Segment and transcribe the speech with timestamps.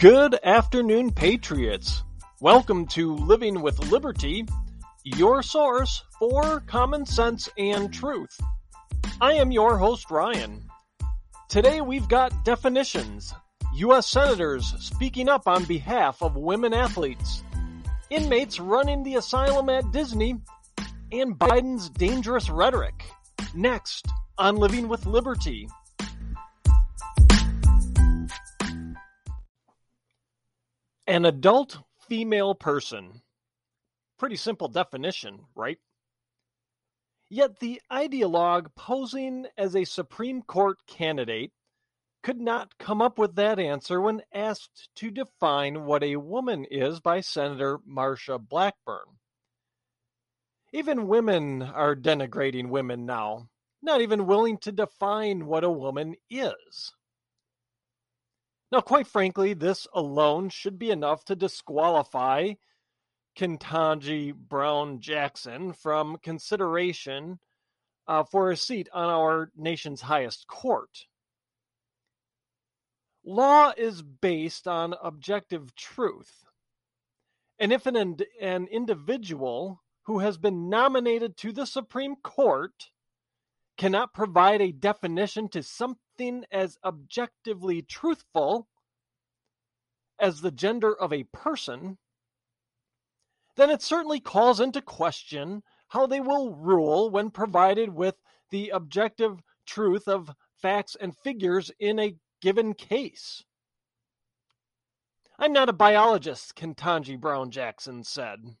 [0.00, 2.02] Good afternoon, Patriots.
[2.42, 4.44] Welcome to Living with Liberty,
[5.04, 8.38] your source for common sense and truth.
[9.22, 10.68] I am your host, Ryan.
[11.48, 13.32] Today we've got definitions,
[13.76, 14.06] U.S.
[14.06, 17.42] Senators speaking up on behalf of women athletes,
[18.10, 20.36] inmates running the asylum at Disney,
[21.10, 23.02] and Biden's dangerous rhetoric.
[23.54, 25.70] Next on Living with Liberty.
[31.06, 31.78] An adult
[32.08, 33.22] female person.
[34.18, 35.78] Pretty simple definition, right?
[37.28, 41.52] Yet the ideologue posing as a Supreme Court candidate
[42.24, 46.98] could not come up with that answer when asked to define what a woman is
[46.98, 49.06] by Senator Marsha Blackburn.
[50.72, 53.48] Even women are denigrating women now,
[53.80, 56.95] not even willing to define what a woman is.
[58.72, 62.54] Now, quite frankly, this alone should be enough to disqualify
[63.38, 67.38] Ketanji Brown Jackson from consideration
[68.08, 71.06] uh, for a seat on our nation's highest court.
[73.24, 76.44] Law is based on objective truth.
[77.58, 82.90] And if an, an individual who has been nominated to the Supreme Court
[83.76, 85.62] cannot provide a definition to
[86.16, 88.66] something as objectively truthful
[90.18, 91.98] as the gender of a person,
[93.56, 98.14] then it certainly calls into question how they will rule when provided with
[98.50, 103.44] the objective truth of facts and figures in a given case.
[105.38, 108.56] I'm not a biologist, Ketanji Brown Jackson said.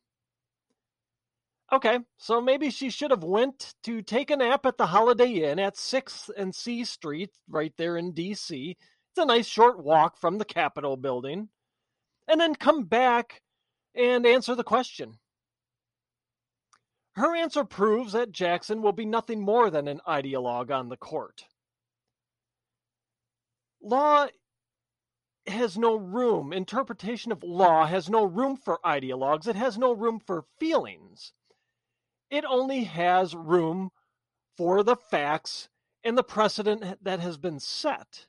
[1.72, 5.58] Okay, so maybe she should have went to take a nap at the Holiday Inn
[5.58, 8.70] at 6th and C Street right there in DC.
[8.70, 11.48] It's a nice short walk from the Capitol building.
[12.28, 13.42] And then come back
[13.96, 15.18] and answer the question.
[17.16, 21.46] Her answer proves that Jackson will be nothing more than an ideologue on the court.
[23.82, 24.28] Law
[25.48, 30.20] has no room, interpretation of law has no room for ideologues, it has no room
[30.20, 31.32] for feelings
[32.30, 33.90] it only has room
[34.56, 35.68] for the facts
[36.02, 38.26] and the precedent that has been set.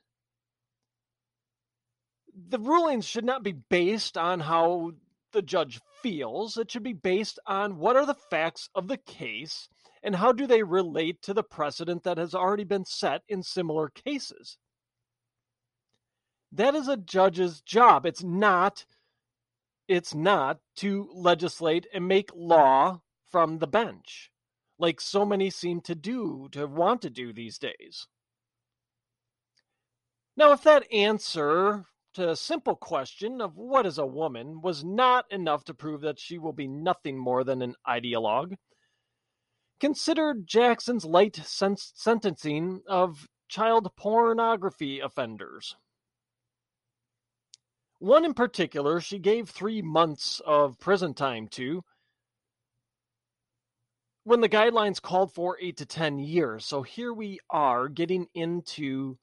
[2.50, 4.92] The rulings should not be based on how
[5.32, 6.58] the judge feels.
[6.58, 9.70] It should be based on what are the facts of the case
[10.04, 13.90] and how do they relate to the precedent that has already been set in similar
[13.90, 14.58] cases.
[16.52, 18.06] That is a judge's job.
[18.06, 18.86] It's not
[19.88, 24.32] it's not to legislate and make law from the bench,
[24.80, 28.08] like so many seem to do, to want to do these days.
[30.36, 35.26] Now, if that answer to a simple question of what is a woman was not
[35.32, 38.56] enough to prove that she will be nothing more than an ideologue,
[39.80, 45.76] consider Jackson's light sen- sentencing of child pornography offenders.
[48.00, 51.84] One in particular, she gave three months of prison time to
[54.28, 56.66] when the guidelines called for eight to 10 years.
[56.66, 59.18] So here we are getting into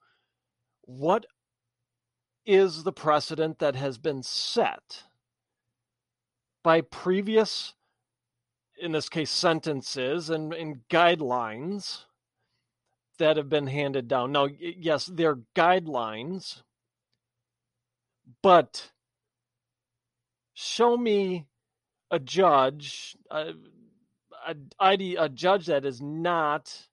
[0.86, 1.26] what
[2.46, 5.02] is the precedent that has been set
[6.62, 7.74] by previous,
[8.80, 12.04] in this case, sentences and, and guidelines
[13.18, 14.32] that have been handed down.
[14.32, 16.62] Now, yes, they're guidelines,
[18.42, 18.90] but
[20.54, 21.44] show me
[22.10, 23.52] a judge, uh,
[24.46, 26.86] a, ide- a judge that is not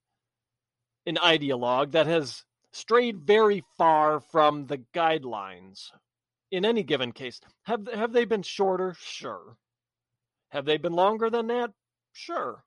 [1.06, 5.92] an ideologue that has strayed very far from the guidelines
[6.52, 7.42] in any given case.
[7.64, 8.96] Have have they been shorter?
[9.00, 9.58] Sure.
[10.50, 11.72] Have they been longer than that?
[12.14, 12.64] Sure.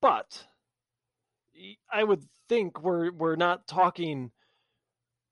[0.00, 0.46] But
[1.92, 4.32] I would think we're we're not talking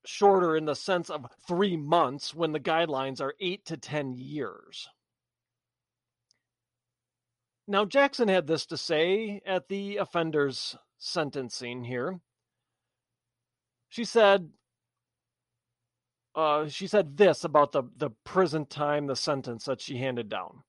[0.05, 4.87] shorter in the sense of 3 months when the guidelines are 8 to 10 years.
[7.67, 12.19] Now, Jackson had this to say at the offender's sentencing here.
[13.89, 14.49] She said,
[16.35, 20.63] uh, she said this about the, the prison time, the sentence that she handed down.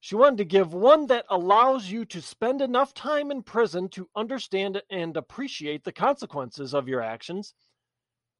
[0.00, 4.08] She wanted to give one that allows you to spend enough time in prison to
[4.14, 7.54] understand and appreciate the consequences of your actions,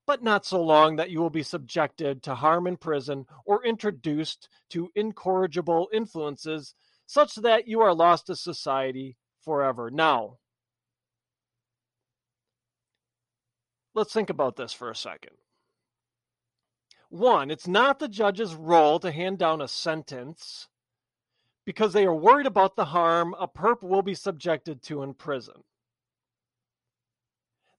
[0.06, 4.48] but not so long that you will be subjected to harm in prison or introduced
[4.70, 6.74] to incorrigible influences
[7.08, 9.90] such that you are lost to society forever.
[9.90, 10.36] Now,
[13.94, 15.32] let's think about this for a second.
[17.08, 20.68] one, it's not the judge's role to hand down a sentence
[21.64, 25.64] because they are worried about the harm a perp will be subjected to in prison.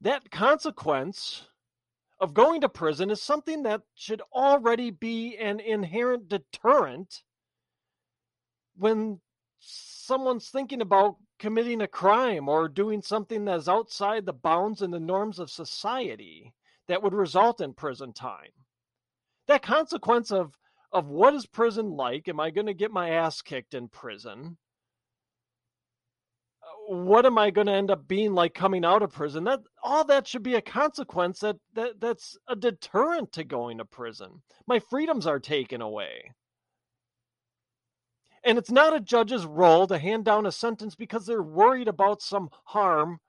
[0.02, 1.48] That consequence
[2.20, 7.22] of going to prison is something that should already be an inherent deterrent
[8.80, 9.20] when
[9.60, 15.00] someone's thinking about committing a crime or doing something that's outside the bounds and the
[15.00, 16.54] norms of society
[16.88, 18.52] that would result in prison time.
[19.48, 20.58] That consequence of
[20.92, 22.28] of what is prison like?
[22.28, 24.58] Am I going to get my ass kicked in prison?
[26.64, 29.44] Uh, what am I going to end up being like coming out of prison?
[29.44, 33.86] That all that should be a consequence that, that that's a deterrent to going to
[33.86, 34.42] prison.
[34.66, 36.31] My freedoms are taken away.
[38.44, 42.21] And it's not a judge's role to hand down a sentence because they're worried about
[42.21, 43.19] some harm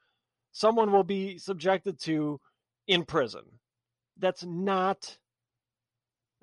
[0.53, 2.41] someone will be subjected to
[2.87, 3.43] in prison.
[4.19, 5.19] That's not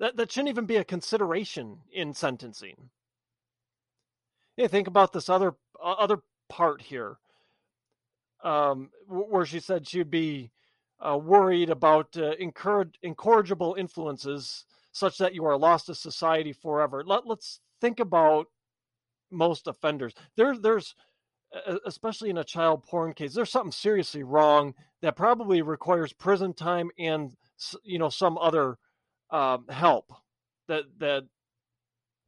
[0.00, 2.90] that that shouldn't even be a consideration in sentencing.
[4.56, 6.18] Yeah, think about this other uh, other
[6.48, 7.18] part here,
[8.42, 10.50] um, where she said she'd be
[11.00, 17.04] uh, worried about uh, encourage, incorrigible influences such that you are lost to society forever.
[17.06, 18.48] Let, let's think about
[19.30, 20.14] most offenders.
[20.36, 20.94] There, there's
[21.86, 26.90] especially in a child porn case, there's something seriously wrong that probably requires prison time
[26.98, 27.34] and
[27.82, 28.76] you know some other
[29.30, 30.12] um, help
[30.68, 31.24] that that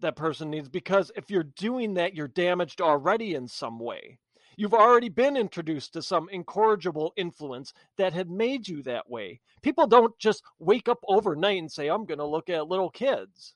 [0.00, 4.18] that person needs because if you're doing that, you're damaged already in some way.
[4.56, 9.40] You've already been introduced to some incorrigible influence that had made you that way.
[9.62, 13.54] People don't just wake up overnight and say, I'm going to look at little kids.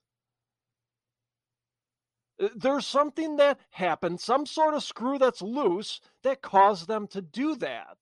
[2.40, 7.22] Uh, there's something that happened, some sort of screw that's loose that caused them to
[7.22, 7.98] do that.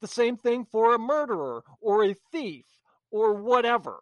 [0.00, 2.66] The same thing for a murderer or a thief
[3.10, 4.00] or whatever.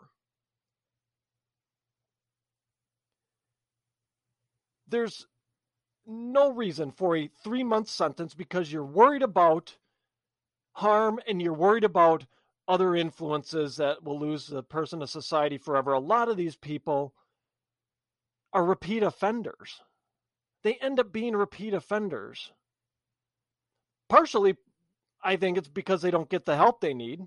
[4.91, 5.27] there's
[6.07, 9.77] no reason for a three month sentence because you're worried about
[10.73, 12.25] harm and you're worried about
[12.67, 15.93] other influences that will lose the person to society forever.
[15.93, 17.15] A lot of these people
[18.53, 19.81] are repeat offenders.
[20.63, 22.53] They end up being repeat offenders.
[24.09, 24.57] Partially,
[25.23, 27.21] I think it's because they don't get the help they need.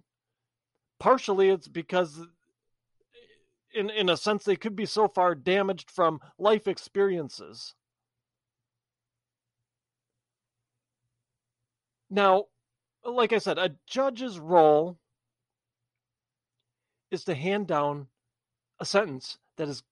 [1.00, 6.20] Partially, it's because eh, in in a sense they could be so far damaged from
[6.38, 7.74] life experiences
[12.12, 12.46] now
[13.06, 15.00] like i said a judge's role
[17.10, 18.08] is to hand down
[18.80, 19.84] a sentence that is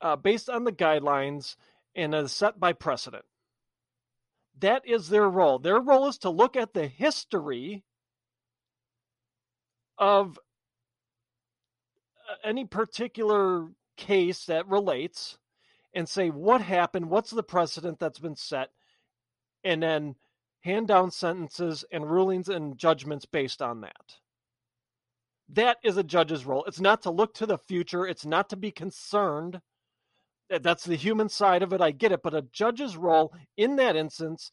[0.00, 1.56] uh, based on the guidelines
[1.94, 3.24] and is set by precedent
[4.58, 7.84] that is their role their role is to look at the history
[9.98, 10.38] of
[12.44, 15.38] any particular case that relates
[15.94, 18.70] and say what happened, what's the precedent that's been set,
[19.64, 20.14] and then
[20.60, 24.16] hand down sentences and rulings and judgments based on that.
[25.48, 26.64] That is a judge's role.
[26.66, 29.60] It's not to look to the future, it's not to be concerned.
[30.48, 31.80] That's the human side of it.
[31.80, 32.22] I get it.
[32.22, 34.52] But a judge's role in that instance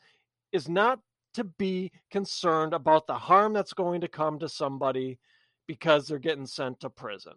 [0.52, 1.00] is not
[1.34, 5.20] to be concerned about the harm that's going to come to somebody
[5.68, 7.34] because they're getting sent to prison.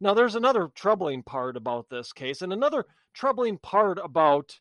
[0.00, 4.58] Now, there's another troubling part about this case, and another troubling part about.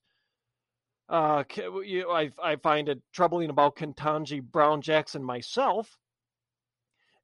[1.08, 5.98] Uh, I, I find it troubling about Ketanji Brown Jackson myself.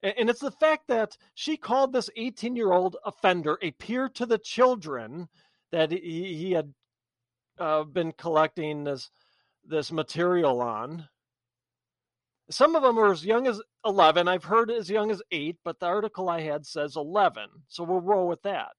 [0.04, 4.26] And it's the fact that she called this 18 year old offender a peer to
[4.26, 5.28] the children
[5.72, 6.74] that he, he had
[7.60, 9.10] uh, been collecting this
[9.68, 11.08] this material on.
[12.50, 14.28] Some of them are as young as 11.
[14.28, 17.50] I've heard as young as 8, but the article I had says 11.
[17.68, 18.74] So we'll roll with that.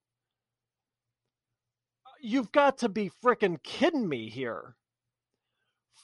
[2.20, 4.76] You've got to be freaking kidding me here.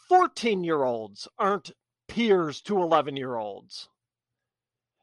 [0.09, 1.71] 14 year olds aren't
[2.09, 3.89] peers to 11 year olds,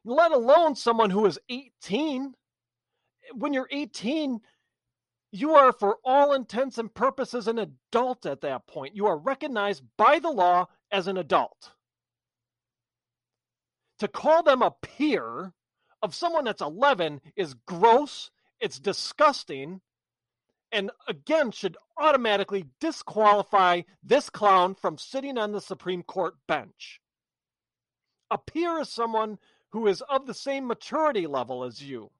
[0.06, 2.34] let alone someone who is 18.
[3.34, 4.40] When you're 18,
[5.32, 8.96] you are, for all intents and purposes, an adult at that point.
[8.96, 11.72] You are recognized by the law as an adult
[14.00, 15.54] to call them a peer
[16.02, 19.82] of someone that's 11 is gross, it's disgusting,
[20.72, 27.02] and again should automatically disqualify this clown from sitting on the Supreme Court bench.
[28.32, 29.38] A peer is someone
[29.72, 32.12] who is of the same maturity level as you.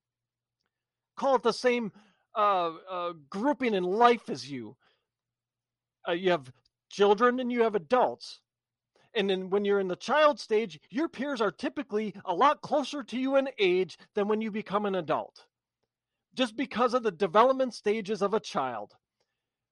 [1.18, 1.92] Call it the same
[2.38, 4.78] uh, uh, grouping in life as you.
[6.08, 6.52] Uh, you have
[6.90, 8.42] children and you have adults.
[9.16, 13.04] And then when you're in the child stage, your peers are typically a lot closer
[13.04, 15.46] to you in age than when you become an adult.
[16.36, 18.96] just because of the development stages of a child.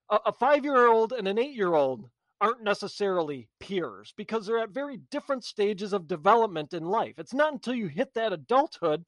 [0.09, 4.59] A, a five year old and an eight year old aren't necessarily peers because they're
[4.59, 7.15] at very different stages of development in life.
[7.17, 9.05] It's not until you hit that adulthood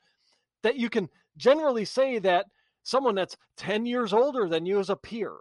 [0.63, 2.47] that you can generally say that
[2.83, 5.33] someone that's 10 years older than you is a peer.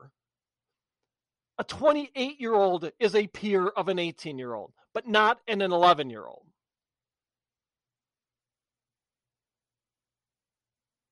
[1.59, 5.61] A 28 year old is a peer of an 18 year old, but not an
[5.61, 6.47] 11 year old.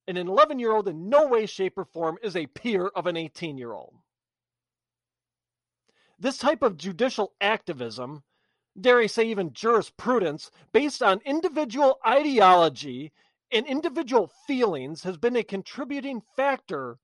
[0.07, 3.07] And an 11 year old in no way, shape, or form is a peer of
[3.07, 3.95] an 18 year old.
[6.19, 8.23] This type of judicial activism,
[8.81, 13.13] dare I say even jurisprudence, based on individual ideology
[13.53, 16.99] and individual feelings, has been a contributing factor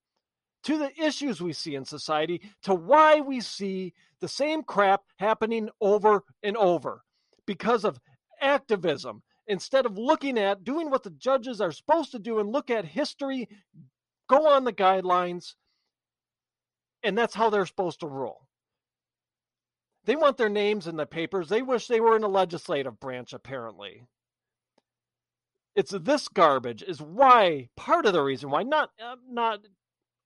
[0.64, 5.68] to the issues we see in society, to why we see the same crap happening
[5.80, 7.02] over and over
[7.46, 8.00] because of
[8.40, 9.22] activism.
[9.48, 12.84] Instead of looking at doing what the judges are supposed to do and look at
[12.84, 13.48] history,
[14.28, 15.54] go on the guidelines,
[17.02, 18.46] and that's how they're supposed to rule.
[20.04, 21.48] They want their names in the papers.
[21.48, 24.04] They wish they were in the legislative branch, apparently.
[25.74, 29.60] It's this garbage is why part of the reason why not uh, not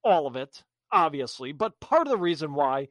[0.02, 2.88] all of it obviously, but part of the reason why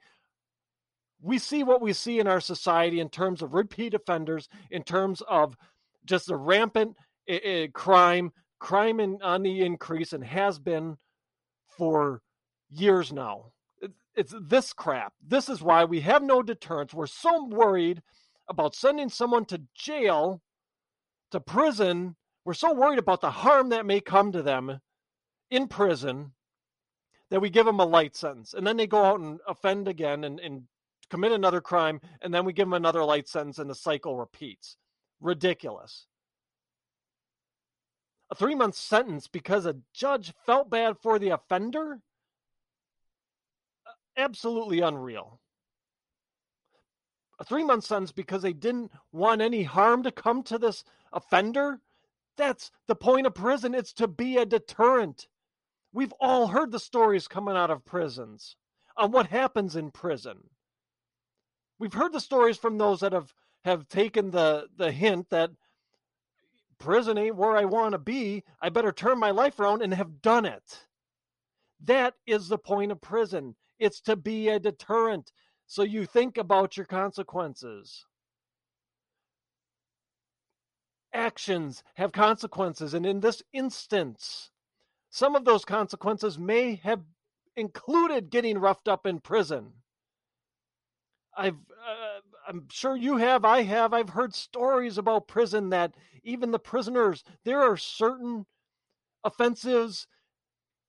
[1.21, 5.21] we see what we see in our society in terms of repeat offenders, in terms
[5.27, 5.55] of
[6.05, 6.95] just the rampant
[7.29, 10.97] uh, crime, crime in, on the increase, and has been
[11.77, 12.21] for
[12.69, 13.51] years now
[14.15, 15.13] it's this crap.
[15.25, 16.93] This is why we have no deterrence.
[16.93, 18.01] We're so worried
[18.47, 20.41] about sending someone to jail,
[21.31, 22.15] to prison.
[22.45, 24.79] We're so worried about the harm that may come to them
[25.49, 26.31] in prison
[27.29, 28.53] that we give them a light sentence.
[28.53, 30.63] And then they go out and offend again and, and
[31.09, 31.99] commit another crime.
[32.21, 34.77] And then we give them another light sentence and the cycle repeats.
[35.19, 36.07] Ridiculous.
[38.31, 41.99] A three month sentence because a judge felt bad for the offender?
[44.17, 45.39] Absolutely unreal.
[47.39, 51.81] A three month sentence because they didn't want any harm to come to this offender?
[52.37, 53.73] That's the point of prison.
[53.75, 55.27] It's to be a deterrent.
[55.93, 58.55] We've all heard the stories coming out of prisons
[58.97, 60.49] on what happens in prison.
[61.79, 65.51] We've heard the stories from those that have, have taken the, the hint that
[66.79, 68.43] prison ain't where I want to be.
[68.61, 70.85] I better turn my life around and have done it.
[71.83, 73.55] That is the point of prison.
[73.79, 75.31] It's to be a deterrent.
[75.67, 78.05] So you think about your consequences.
[81.13, 82.93] Actions have consequences.
[82.93, 84.51] And in this instance,
[85.09, 87.01] some of those consequences may have
[87.55, 89.71] included getting roughed up in prison.
[91.37, 96.51] I've, uh, I'm sure you have, I have, I've heard stories about prison that even
[96.51, 98.45] the prisoners, there are certain
[99.23, 100.07] offenses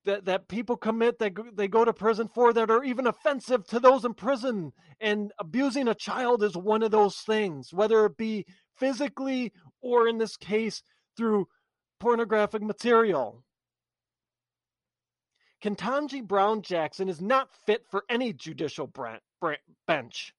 [0.06, 3.78] that, that people commit that they go to prison for that are even offensive to
[3.78, 4.72] those in prison.
[5.00, 8.46] And abusing a child is one of those things, whether it be
[8.78, 10.82] physically or in this case
[11.16, 11.48] through
[12.00, 13.42] pornographic material.
[15.62, 18.90] Ketanji Brown Jackson is not fit for any judicial
[19.86, 20.34] bench,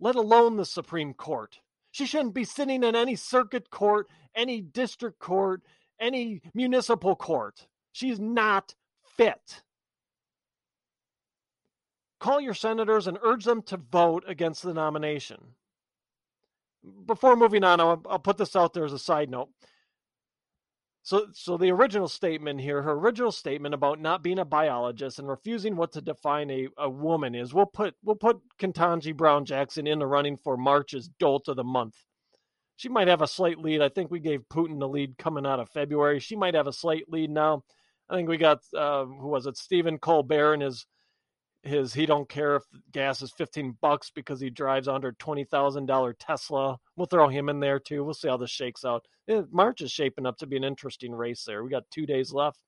[0.00, 1.58] let alone the Supreme Court.
[1.90, 5.62] She shouldn't be sitting in any circuit court, any district court,
[6.00, 7.66] any municipal court.
[7.92, 8.74] She's not
[9.16, 9.62] fit.
[12.18, 15.38] Call your senators and urge them to vote against the nomination.
[17.06, 19.48] Before moving on, I'll, I'll put this out there as a side note.
[21.04, 25.28] So, so the original statement here, her original statement about not being a biologist and
[25.28, 29.88] refusing what to define a, a woman is, we'll put we'll put Ketanji Brown Jackson
[29.88, 31.96] in the running for March's Dolt of the Month.
[32.76, 33.82] She might have a slight lead.
[33.82, 36.20] I think we gave Putin the lead coming out of February.
[36.20, 37.64] She might have a slight lead now.
[38.12, 39.56] I think we got uh, who was it?
[39.56, 40.86] Stephen Colbert and his
[41.62, 46.76] his he don't care if gas is 15 bucks because he drives under $20,000 Tesla.
[46.96, 48.04] We'll throw him in there too.
[48.04, 49.06] We'll see how this shakes out.
[49.28, 51.64] It, March is shaping up to be an interesting race there.
[51.64, 52.58] We got 2 days left.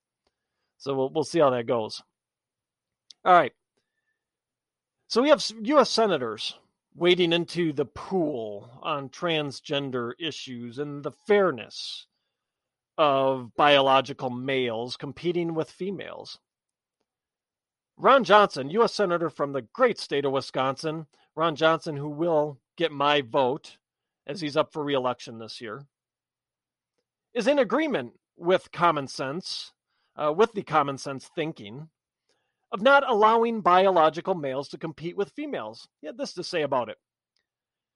[0.77, 2.01] So we'll we'll see how that goes.
[3.23, 3.53] All right.
[5.07, 6.57] So we have US senators
[6.95, 12.07] wading into the pool on transgender issues and the fairness
[12.97, 16.39] of biological males competing with females.
[17.97, 18.93] Ron Johnson, U.S.
[18.93, 23.77] Senator from the great state of Wisconsin, Ron Johnson, who will get my vote
[24.27, 25.85] as he's up for reelection this year,
[27.33, 29.71] is in agreement with common sense,
[30.17, 31.89] uh, with the common sense thinking
[32.71, 35.87] of not allowing biological males to compete with females.
[36.01, 36.97] He had this to say about it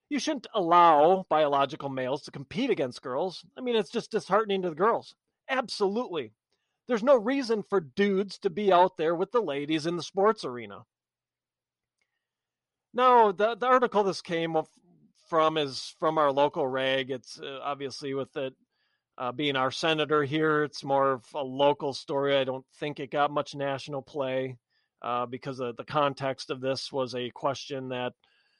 [0.09, 3.45] you shouldn't allow biological males to compete against girls.
[3.57, 5.15] I mean, it's just disheartening to the girls.
[5.49, 6.33] Absolutely.
[6.87, 10.43] There's no reason for dudes to be out there with the ladies in the sports
[10.43, 10.83] arena.
[12.93, 14.57] No, the, the article this came
[15.27, 17.11] from is from our local rag.
[17.11, 18.55] It's uh, obviously with it
[19.19, 22.37] uh, being our senator here, it's more of a local story.
[22.37, 24.57] I don't think it got much national play
[25.01, 28.13] uh, because the context of this was a question that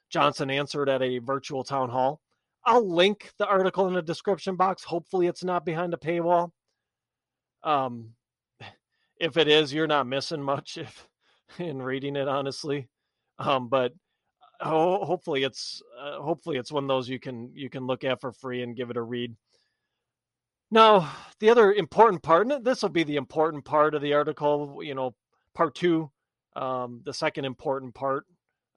[0.09, 2.19] Johnson answered at a virtual town hall.
[2.65, 4.83] I'll link the article in the description box.
[4.83, 6.51] Hopefully, it's not behind a paywall.
[7.63, 8.11] Um,
[9.19, 11.07] if it is, you're not missing much if
[11.59, 12.87] in reading it, honestly.
[13.37, 13.93] Um, but
[14.59, 18.21] ho- hopefully, it's uh, hopefully it's one of those you can you can look at
[18.21, 19.35] for free and give it a read.
[20.71, 24.81] Now, the other important part, and this will be the important part of the article,
[24.83, 25.15] you know,
[25.55, 26.11] part two,
[26.55, 28.25] um, the second important part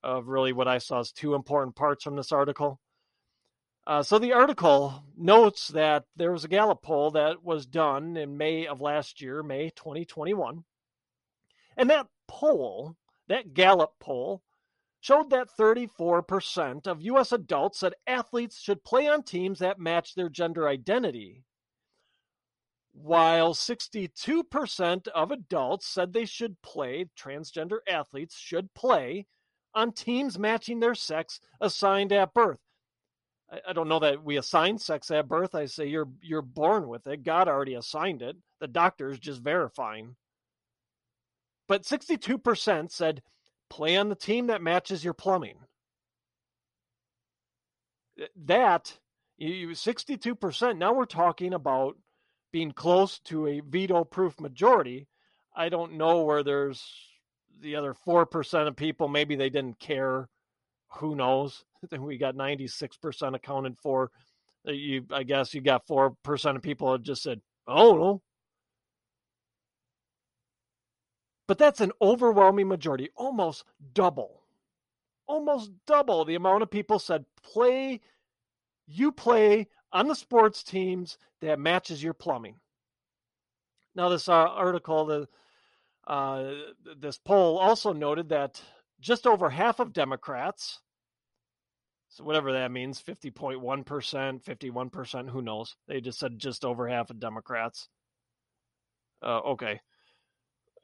[0.03, 2.81] of really what I saw as two important parts from this article.
[3.87, 8.37] Uh, so the article notes that there was a Gallup poll that was done in
[8.37, 10.65] May of last year, May 2021.
[11.77, 12.97] And that poll,
[13.29, 14.43] that Gallup poll,
[15.01, 17.33] showed that 34% of U.S.
[17.33, 21.45] adults said athletes should play on teams that match their gender identity,
[22.93, 29.27] while 62% of adults said they should play, transgender athletes should play
[29.75, 32.59] on teams matching their sex assigned at birth.
[33.51, 35.55] I, I don't know that we assign sex at birth.
[35.55, 37.23] I say you're you're born with it.
[37.23, 38.37] God already assigned it.
[38.61, 40.17] The doctor is just verifying.
[41.69, 43.23] But 62% said
[43.71, 45.57] play on the team that matches your plumbing.
[48.45, 48.99] That
[49.39, 50.77] you 62%.
[50.77, 51.97] Now we're talking about
[52.53, 55.09] being close to a veto proof majority.
[55.57, 56.85] I don't know where there's
[57.63, 60.29] the other 4% of people, maybe they didn't care.
[60.99, 61.65] Who knows?
[61.91, 64.13] Then we got 96% accounted for.
[64.67, 68.23] Uh, you, I guess you got 4% of people that just said, oh, no.
[71.49, 74.43] But that's an overwhelming majority, almost double.
[75.27, 78.01] Almost double the amount of people said, play,
[78.87, 82.57] you play on the sports teams that matches your plumbing.
[83.95, 85.29] Now, this uh, article, the
[86.07, 86.53] uh,
[86.97, 88.61] this poll also noted that
[89.01, 90.81] just over half of Democrats,
[92.09, 93.85] so whatever that means, 50.1%,
[94.45, 95.77] 51%, who knows?
[95.89, 97.89] They just said just over half of Democrats.
[99.23, 99.81] Uh, okay.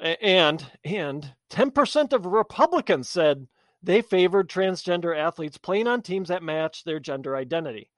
[0.00, 3.48] And and 10% of Republicans said
[3.82, 7.90] they favored transgender athletes playing on teams that match their gender identity.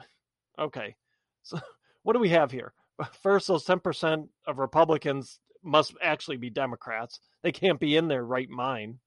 [0.56, 0.94] Okay.
[1.42, 1.58] So
[2.04, 2.74] what do we have here?
[3.22, 7.20] First, those 10% of Republicans must actually be Democrats.
[7.42, 8.98] They can't be in their right mind.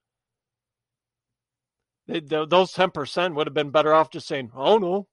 [2.07, 5.07] They, those 10% would have been better off just saying, oh no.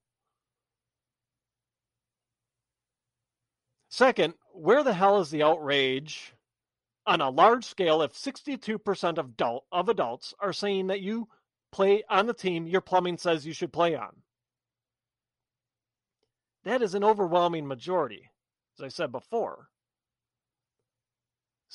[3.91, 6.33] Second, where the hell is the outrage
[7.07, 11.29] on a large scale if 62% of, adult, of adults are saying that you
[11.71, 14.23] play on the team your plumbing says you should play on?
[16.65, 18.31] That is an overwhelming majority,
[18.79, 19.69] as I said before.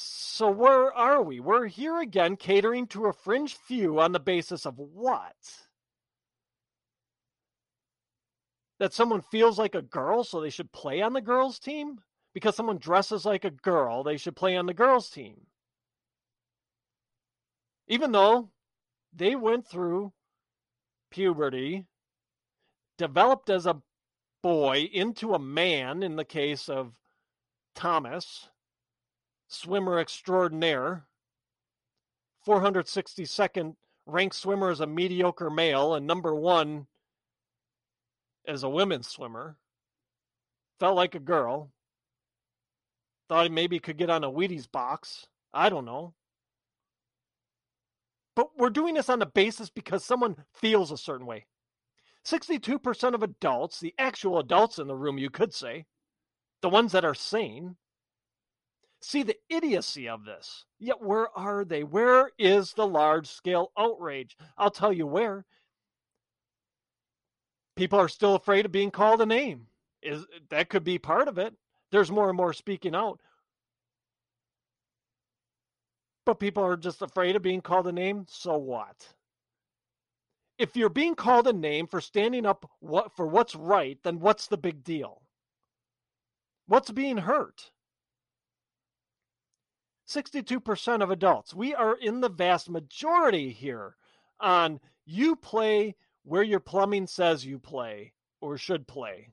[0.02, 1.42] So where are we?
[1.42, 5.36] We're here again catering to a fringe few on the basis of what?
[8.80, 12.00] That someone feels like a girl, so they should play on the girls' team?
[12.34, 15.48] Because someone dresses like a girl, they should play on the girls' team.
[17.90, 18.52] Even though
[19.12, 20.14] they went through
[21.12, 21.84] puberty,
[22.98, 23.82] developed as a
[24.42, 26.94] boy into a man in the case of
[27.76, 28.48] Thomas,
[29.50, 31.06] swimmer extraordinaire,
[32.48, 36.88] 462nd ranked swimmer as a mediocre male, and number one
[38.48, 39.58] as a women's swimmer.
[40.80, 41.72] Felt like a girl.
[43.28, 45.28] Thought he maybe could get on a Wheaties box.
[45.54, 46.14] I don't know.
[48.36, 51.46] But we're doing this on the basis because someone feels a certain way.
[52.26, 55.86] 62% of adults, the actual adults in the room, you could say,
[56.62, 57.76] the ones that are sane,
[59.02, 60.66] see the idiocy of this.
[60.80, 61.84] Yet, where are they?
[61.84, 64.38] Where is the large scale outrage?
[64.58, 65.46] I'll tell you where.
[67.76, 69.68] People are still afraid of being called a name.
[70.02, 71.54] Is that could be part of it.
[71.92, 73.20] There's more and more speaking out.
[76.26, 79.16] But people are just afraid of being called a name, so what?
[80.58, 84.48] If you're being called a name for standing up what for what's right, then what's
[84.48, 85.22] the big deal?
[86.68, 87.72] What's being hurt?
[90.10, 91.54] 62% of adults.
[91.54, 93.95] We are in the vast majority here
[94.39, 99.30] on you play where your plumbing says you play or should play.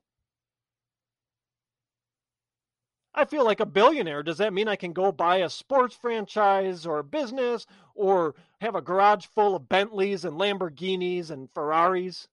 [3.13, 4.21] I feel like a billionaire.
[4.21, 8.75] Does that mean I can go buy a sports franchise or a business or have
[8.75, 12.27] a garage full of Bentleys and Lamborghinis and Ferraris?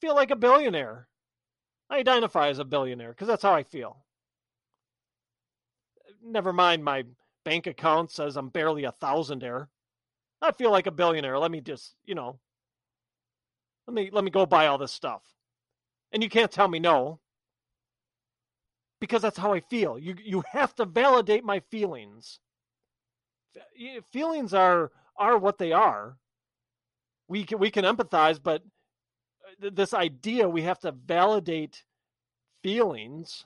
[0.00, 1.08] Feel like a billionaire.
[1.90, 4.04] I identify as a billionaire because that's how I feel.
[6.24, 7.04] Never mind my
[7.44, 9.68] bank account says I'm barely a thousandaire.
[10.40, 11.38] I feel like a billionaire.
[11.38, 12.38] Let me just, you know,
[13.86, 15.22] let me let me go buy all this stuff.
[16.12, 17.20] And you can't tell me no
[19.00, 19.98] because that's how I feel.
[19.98, 22.40] You you have to validate my feelings.
[24.12, 26.16] Feelings are are what they are.
[27.28, 28.62] We can we can empathize, but
[29.62, 31.84] uh, this idea we have to validate
[32.62, 33.44] feelings,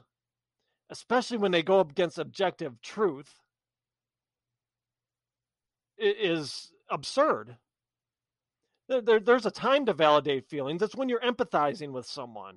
[0.90, 3.40] especially when they go up against objective truth,
[5.98, 7.56] is absurd.
[8.88, 10.82] There, there, there's a time to validate feelings.
[10.82, 12.56] It's when you're empathizing with someone.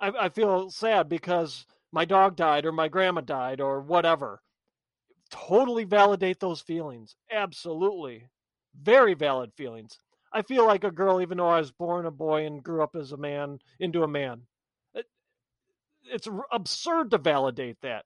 [0.00, 4.42] I, I feel sad because my dog died or my grandma died or whatever.
[5.30, 7.16] Totally validate those feelings.
[7.30, 8.28] Absolutely.
[8.82, 9.98] Very valid feelings.
[10.32, 12.96] I feel like a girl, even though I was born a boy and grew up
[12.96, 14.42] as a man into a man.
[16.04, 18.04] It, it's absurd to validate that.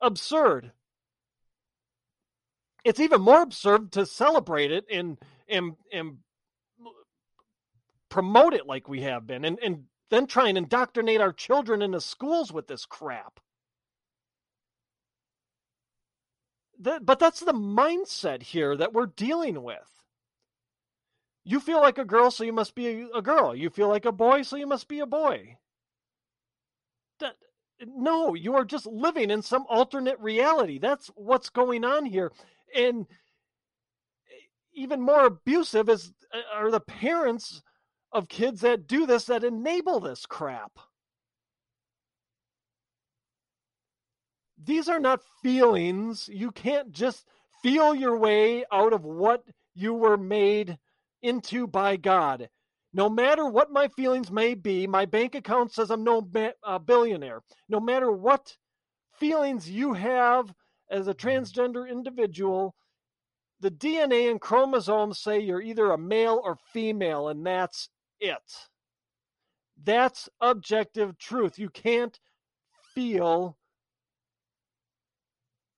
[0.00, 0.72] Absurd.
[2.84, 6.18] It's even more absurd to celebrate it and and and
[8.08, 12.00] promote it like we have been and, and then try and indoctrinate our children into
[12.00, 13.38] schools with this crap.
[16.80, 19.78] The, but that's the mindset here that we're dealing with.
[21.44, 23.54] You feel like a girl, so you must be a girl.
[23.54, 25.56] You feel like a boy, so you must be a boy.
[27.86, 30.78] No, you are just living in some alternate reality.
[30.78, 32.32] That's what's going on here.
[32.74, 33.06] And
[34.74, 37.62] even more abusive is uh, are the parents
[38.12, 40.78] of kids that do this that enable this crap.
[44.62, 46.28] These are not feelings.
[46.30, 47.24] You can't just
[47.62, 50.78] feel your way out of what you were made
[51.22, 52.48] into by God.
[52.92, 56.28] No matter what my feelings may be, my bank account says I'm no
[56.64, 57.42] uh, billionaire.
[57.68, 58.56] No matter what
[59.12, 60.52] feelings you have
[60.90, 61.28] as a mm-hmm.
[61.28, 62.74] transgender individual,
[63.60, 68.68] the DNA and chromosomes say you're either a male or female, and that's it.
[69.82, 71.58] That's objective truth.
[71.58, 72.18] You can't
[72.94, 73.56] feel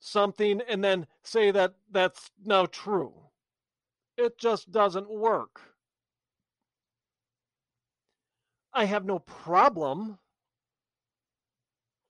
[0.01, 3.13] something and then say that that's now true.
[4.17, 5.61] It just doesn't work.
[8.75, 10.19] I have no problem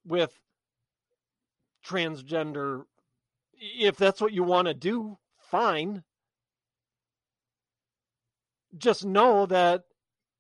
[0.05, 0.39] with
[1.85, 2.85] transgender.
[3.55, 6.05] If that's what you want to do, fine.
[8.79, 9.85] Just know that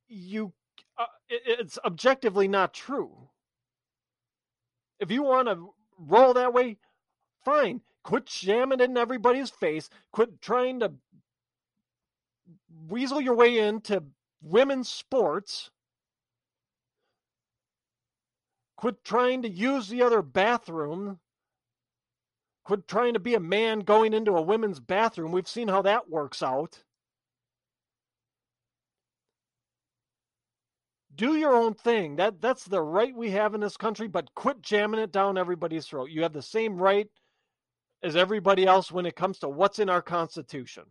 [0.08, 0.52] you
[0.98, 3.28] uh, it's objectively not true.
[5.00, 6.78] If you want to roll that way,
[7.44, 7.80] fine.
[8.04, 9.88] Quit jamming it in everybody's face.
[10.12, 10.92] Quit trying to
[12.88, 14.02] weasel your way into
[14.42, 15.70] women's sports.
[18.82, 21.20] Quit trying to use the other bathroom.
[22.64, 25.30] Quit trying to be a man going into a women's bathroom.
[25.30, 26.82] We've seen how that works out.
[31.14, 32.16] do your own thing.
[32.16, 35.86] That that's the right we have in this country, but quit jamming it down everybody's
[35.86, 36.10] throat.
[36.10, 37.08] You have the same right
[38.02, 40.82] as everybody else when it comes to what's in our constitution.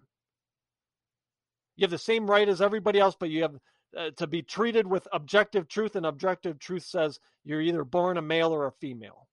[1.76, 3.58] You have the same right as everybody else, but you have
[3.98, 8.22] uh, to be treated with objective truth and objective truth says you're either born a
[8.22, 9.28] male or a female.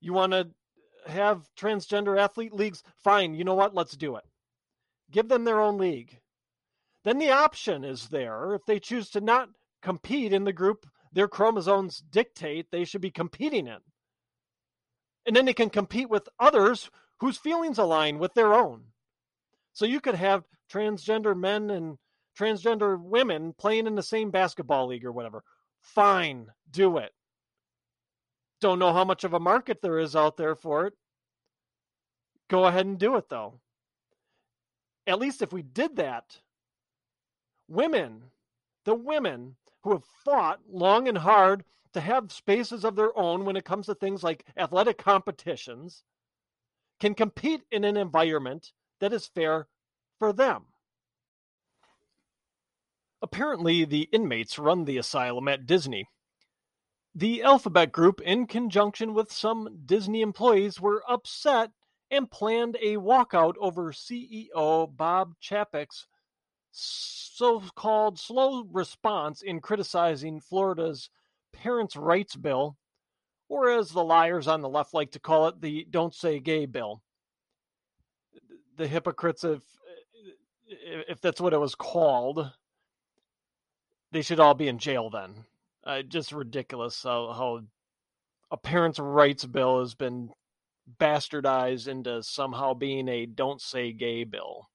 [0.00, 0.48] You want to
[1.06, 2.82] have transgender athlete leagues?
[3.02, 3.34] Fine.
[3.34, 3.74] You know what?
[3.74, 4.24] Let's do it.
[5.10, 6.20] Give them their own league
[7.04, 8.54] then the option is there.
[8.54, 9.48] If they choose to not
[9.82, 13.78] compete in the group their chromosomes dictate they should be competing in.
[15.26, 18.84] And then they can compete with others whose feelings align with their own.
[19.72, 21.98] So you could have transgender men and
[22.38, 25.42] transgender women playing in the same basketball league or whatever.
[25.82, 27.12] Fine, do it.
[28.60, 30.94] Don't know how much of a market there is out there for it.
[32.48, 33.60] Go ahead and do it though.
[35.06, 36.38] At least if we did that,
[37.68, 38.24] women,
[38.84, 41.64] the women who have fought long and hard
[41.94, 46.04] to have spaces of their own when it comes to things like athletic competitions,
[47.00, 49.66] can compete in an environment that is fair
[50.18, 50.66] for them.
[53.22, 56.08] Apparently, the inmates run the asylum at Disney.
[57.14, 61.70] The Alphabet Group, in conjunction with some Disney employees, were upset
[62.10, 66.06] and planned a walkout over CEO Bob Chapek's
[66.72, 71.10] so called slow response in criticizing Florida's
[71.52, 72.76] Parents' Rights Bill,
[73.48, 76.66] or as the liars on the left like to call it, the Don't Say Gay
[76.66, 77.02] Bill.
[78.76, 79.62] The hypocrites, if,
[80.68, 82.50] if that's what it was called,
[84.12, 85.44] they should all be in jail then.
[85.84, 87.60] Uh, just ridiculous how, how
[88.50, 90.30] a parents' rights bill has been
[90.98, 94.68] bastardized into somehow being a don't say gay bill.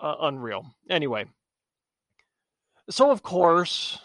[0.00, 0.74] Uh, unreal.
[0.88, 1.26] Anyway,
[2.88, 3.98] so of course,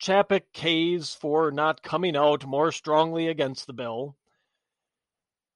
[0.00, 4.16] Chapek caves for not coming out more strongly against the bill.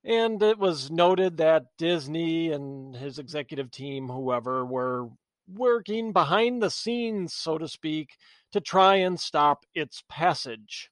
[0.04, 5.10] And it was noted that Disney and his executive team, whoever, were
[5.54, 8.16] working behind the scenes, so to speak,
[8.52, 10.90] to try and stop its passage.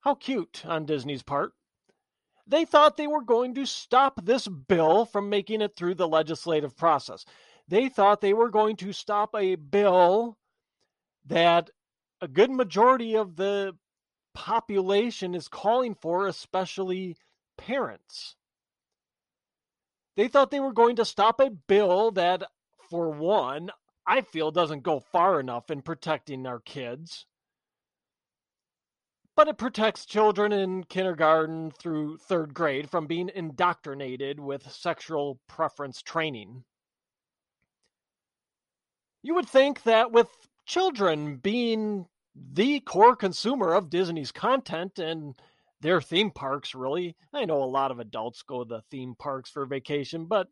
[0.00, 1.52] How cute on Disney's part.
[2.46, 6.76] They thought they were going to stop this bill from making it through the legislative
[6.76, 7.24] process.
[7.68, 10.38] They thought they were going to stop a bill
[11.26, 11.70] that
[12.20, 13.76] a good majority of the
[14.34, 17.16] population is calling for, especially
[17.58, 18.36] parents.
[20.16, 22.42] They thought they were going to stop a bill that,
[22.90, 23.70] for one,
[24.06, 27.26] I feel doesn't go far enough in protecting our kids
[29.38, 36.02] but it protects children in kindergarten through third grade from being indoctrinated with sexual preference
[36.02, 36.64] training.
[39.22, 40.26] You would think that with
[40.66, 45.36] children being the core consumer of Disney's content and
[45.80, 49.50] their theme parks, really, I know a lot of adults go to the theme parks
[49.50, 50.48] for vacation, but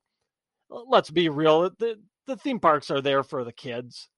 [0.71, 1.71] uh, let's be real,
[2.27, 4.09] the, the theme parks are there for the kids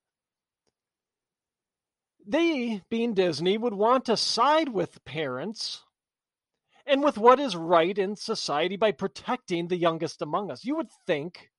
[2.28, 5.82] they, being Disney, would want to side with parents
[6.86, 10.64] and with what is right in society by protecting the youngest among us.
[10.64, 11.50] You would think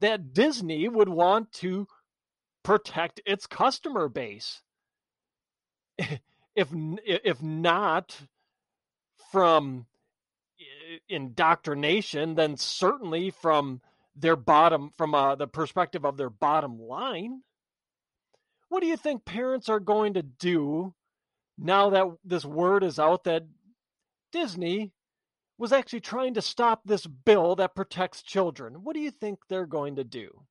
[0.00, 1.86] that Disney would want to
[2.64, 4.62] protect its customer base.
[6.58, 8.18] If if not
[9.30, 9.84] from
[11.06, 13.82] indoctrination, then certainly from
[14.16, 17.42] their bottom from uh, the perspective of their bottom line.
[18.68, 20.94] What do you think parents are going to do
[21.58, 23.44] now that this word is out that
[24.32, 24.92] Disney
[25.58, 28.82] was actually trying to stop this bill that protects children?
[28.82, 30.42] What do you think they're going to do?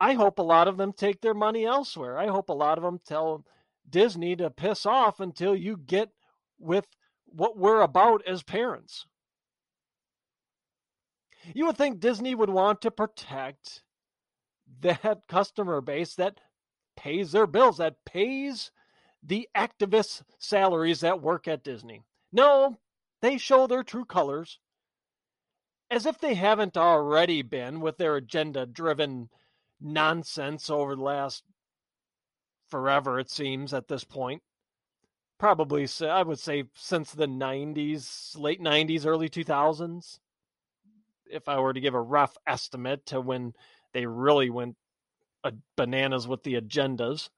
[0.00, 2.18] I hope a lot of them take their money elsewhere.
[2.18, 3.44] I hope a lot of them tell
[3.88, 6.10] Disney to piss off until you get
[6.58, 6.86] with
[7.26, 9.06] what we're about as parents.
[11.52, 13.82] You would think Disney would want to protect
[14.80, 16.40] that customer base that
[16.96, 18.70] pays their bills, that pays
[19.22, 22.02] the activists' salaries that work at Disney.
[22.32, 22.78] No,
[23.20, 24.58] they show their true colors.
[25.90, 29.28] As if they haven't already been with their agenda driven
[29.80, 31.44] nonsense over the last
[32.68, 34.42] forever, it seems, at this point.
[35.38, 40.18] Probably, I would say, since the 90s, late 90s, early 2000s.
[41.34, 43.52] If I were to give a rough estimate to when
[43.92, 44.76] they really went
[45.44, 47.28] uh, bananas with the agendas.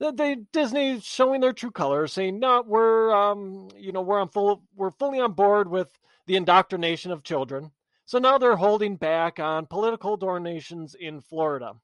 [0.00, 4.62] They Disney showing their true colors, saying, "No, we're um, you know, we're on full,
[4.74, 5.88] we're fully on board with
[6.26, 7.70] the indoctrination of children."
[8.04, 11.74] So now they're holding back on political donations in Florida.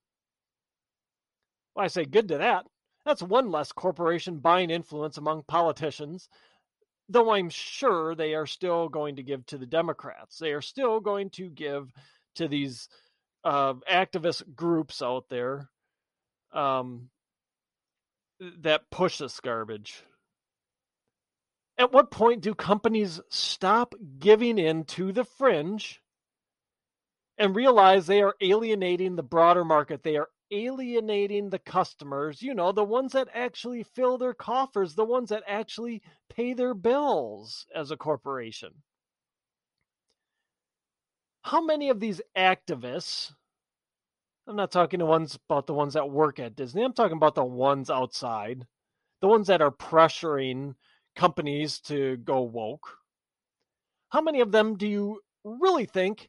[1.75, 2.67] Well, I say good to that.
[3.07, 6.29] That's one less corporation buying influence among politicians,
[7.11, 10.39] though I'm sure they are still going to give to the Democrats.
[10.39, 11.93] They are still going to give
[12.37, 12.89] to these
[13.45, 15.69] uh, activist groups out there
[16.53, 17.11] um,
[18.61, 20.03] that push this garbage.
[21.77, 26.01] At what point do companies stop giving in to the fringe
[27.39, 30.03] and realize they are alienating the broader market?
[30.03, 35.05] They are alienating the customers, you know, the ones that actually fill their coffers, the
[35.05, 38.83] ones that actually pay their bills as a corporation.
[41.43, 43.33] How many of these activists
[44.47, 47.35] i'm not talking the ones about the ones that work at disney i'm talking about
[47.35, 48.67] the ones outside
[49.21, 50.75] the ones that are pressuring
[51.15, 52.97] companies to go woke.
[54.11, 56.29] How many of them do you really think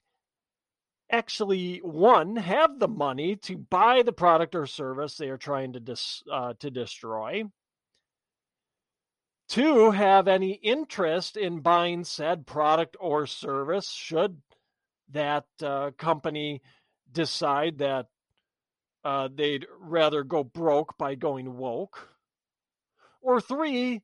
[1.11, 5.79] actually one have the money to buy the product or service they are trying to
[5.79, 7.43] dis, uh, to destroy
[9.51, 14.41] two have any interest in buying said product or service should
[15.09, 16.61] that uh, company
[17.11, 18.05] decide that
[19.03, 22.07] uh, they'd rather go broke by going woke?
[23.21, 24.01] Or three,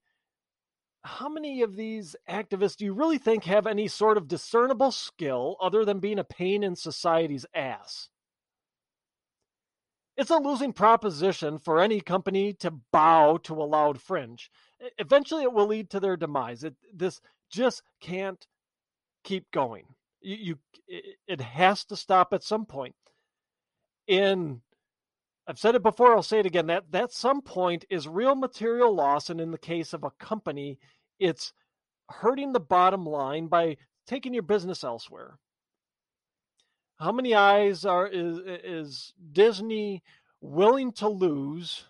[1.08, 5.56] how many of these activists do you really think have any sort of discernible skill
[5.62, 8.10] other than being a pain in society's ass?
[10.17, 14.52] It's a losing proposition for any company to bow to a loud fringe.
[14.98, 16.63] Eventually, it will lead to their demise.
[16.63, 18.46] It, this just can't
[19.24, 19.86] keep going.
[20.22, 22.96] You, you, it has to stop at some point.
[24.08, 24.62] In
[25.48, 26.67] I've said it before, I'll say it again.
[26.67, 30.78] That that some point is real material loss, and in the case of a company,
[31.19, 31.53] it's
[32.10, 35.38] hurting the bottom line by taking your business elsewhere.
[36.99, 40.01] How many eyes are is is Disney
[40.41, 41.86] willing to lose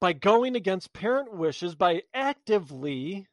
[0.00, 3.26] by going against parent wishes by actively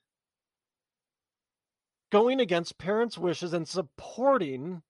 [2.12, 4.82] going against parents' wishes and supporting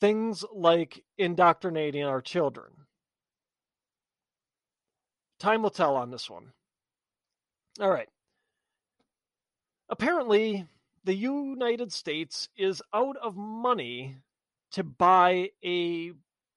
[0.00, 2.70] things like indoctrinating our children.
[5.40, 6.52] Time will tell on this one.
[7.80, 8.08] All right.
[9.88, 10.66] Apparently,
[11.04, 14.16] the United States is out of money
[14.72, 16.12] to buy a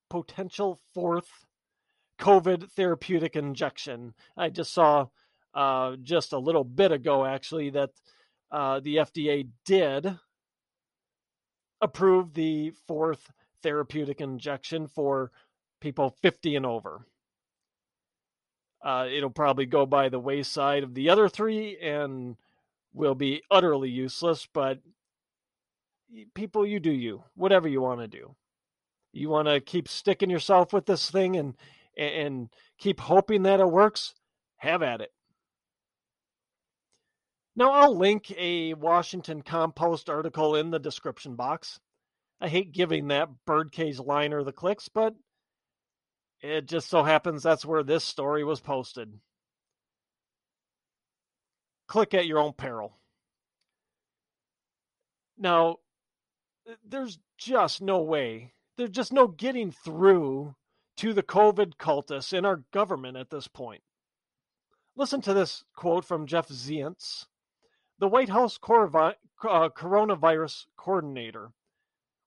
[0.09, 1.29] potential fourth
[2.19, 4.13] COVID therapeutic injection.
[4.35, 5.07] I just saw
[5.53, 7.91] uh, just a little bit ago, actually, that
[8.51, 10.17] uh, the FDA did
[11.81, 13.31] approve the fourth
[13.61, 15.31] therapeutic injection for
[15.79, 17.05] people 50 and over.
[18.83, 22.35] Uh, it'll probably go by the wayside of the other three and
[22.93, 24.79] will be utterly useless, but
[26.33, 28.35] people, you do you, whatever you want to do.
[29.13, 31.55] You want to keep sticking yourself with this thing and
[31.97, 34.13] and keep hoping that it works,
[34.57, 35.11] have at it.
[37.55, 41.79] Now, I'll link a Washington Compost article in the description box.
[42.39, 45.13] I hate giving that birdcage liner the clicks, but
[46.41, 49.11] it just so happens that's where this story was posted
[51.91, 52.97] click at your own peril.
[55.37, 55.79] Now,
[56.87, 60.55] there's just no way, there's just no getting through
[60.95, 63.81] to the COVID cultists in our government at this point.
[64.95, 67.25] Listen to this quote from Jeff Zients,
[67.99, 69.11] the White House uh,
[69.43, 71.51] coronavirus coordinator.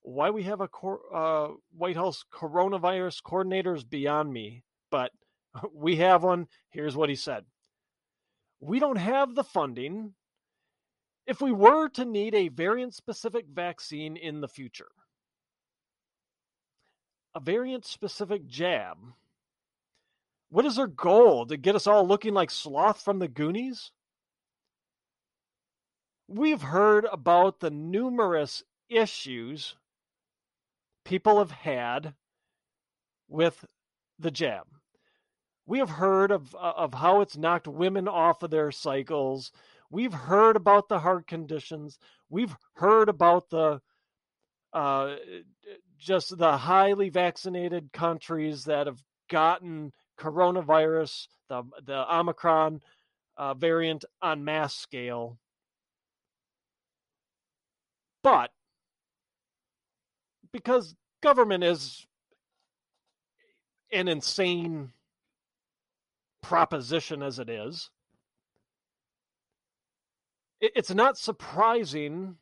[0.05, 0.69] Why we have a
[1.15, 5.11] uh, White House coronavirus coordinator is beyond me, but
[5.75, 6.47] we have one.
[6.69, 7.45] Here's what he said
[8.61, 10.13] we don't have the funding
[11.27, 14.91] if we were to need a variant specific vaccine in the future.
[17.35, 18.99] A variant specific jab.
[20.51, 21.47] What is their goal?
[21.47, 23.91] To get us all looking like sloth from the Goonies?
[26.29, 29.77] We've heard about the numerous issues
[31.05, 32.15] people have had
[33.29, 33.65] with
[34.19, 34.67] the jab
[35.67, 39.51] we have heard of uh, of how it's knocked women off of their cycles.
[39.91, 41.99] We've heard about the heart conditions.
[42.29, 43.81] We've heard about the
[44.73, 45.17] uh,
[45.99, 52.81] just the highly vaccinated countries that have gotten coronavirus, the the Omicron
[53.37, 55.39] uh, variant on mass scale.
[58.23, 58.51] But
[60.55, 62.07] because government is
[63.93, 64.93] an insane
[66.43, 67.91] proposition as it is,
[70.61, 72.37] it's not surprising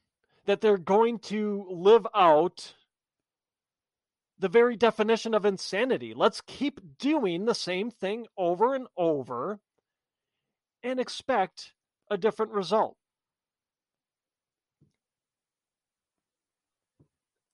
[0.45, 2.75] that they're going to live out
[4.39, 6.13] the very definition of insanity.
[6.15, 9.59] Let's keep doing the same thing over and over
[10.83, 11.73] and expect
[12.11, 12.97] a different result.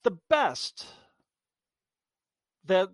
[0.08, 0.86] The best
[2.64, 2.88] that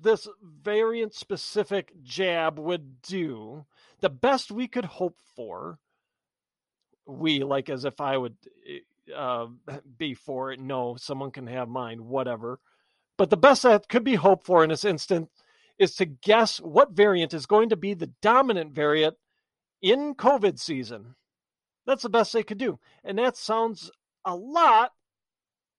[0.00, 3.66] this variant specific jab would do,
[4.00, 5.80] the best we could hope for,
[7.06, 8.36] we like as if I would
[9.14, 9.48] uh,
[9.98, 10.60] be for it.
[10.60, 12.58] No, someone can have mine, whatever.
[13.18, 15.28] But the best that could be hoped for in this instant
[15.78, 19.18] is to guess what variant is going to be the dominant variant
[19.82, 21.16] in COVID season.
[21.84, 22.78] That's the best they could do.
[23.04, 23.90] And that sounds
[24.24, 24.92] a lot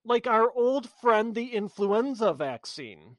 [0.05, 3.17] like our old friend, the influenza vaccine.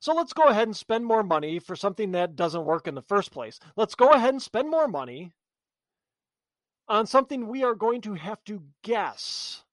[0.00, 3.02] So let's go ahead and spend more money for something that doesn't work in the
[3.02, 3.58] first place.
[3.76, 5.32] Let's go ahead and spend more money
[6.88, 9.64] on something we are going to have to guess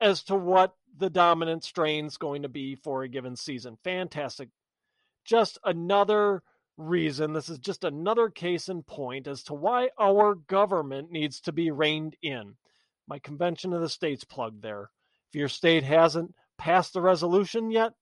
[0.00, 3.76] as to what the dominant strain is going to be for a given season.
[3.84, 4.48] Fantastic.
[5.24, 6.42] Just another
[6.76, 11.52] reason, this is just another case in point as to why our government needs to
[11.52, 12.54] be reined in.
[13.12, 14.88] My convention of the states plug there.
[15.28, 17.92] If your state hasn't passed the resolution yet,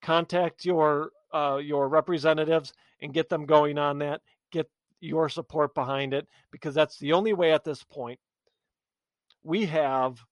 [0.00, 2.72] contact your uh, your representatives
[3.02, 4.22] and get them going on that.
[4.50, 8.18] Get your support behind it because that's the only way at this point
[9.42, 10.24] we have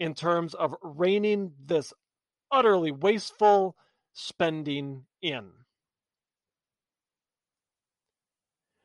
[0.00, 1.92] in terms of reining this
[2.50, 3.76] utterly wasteful
[4.12, 5.52] spending in.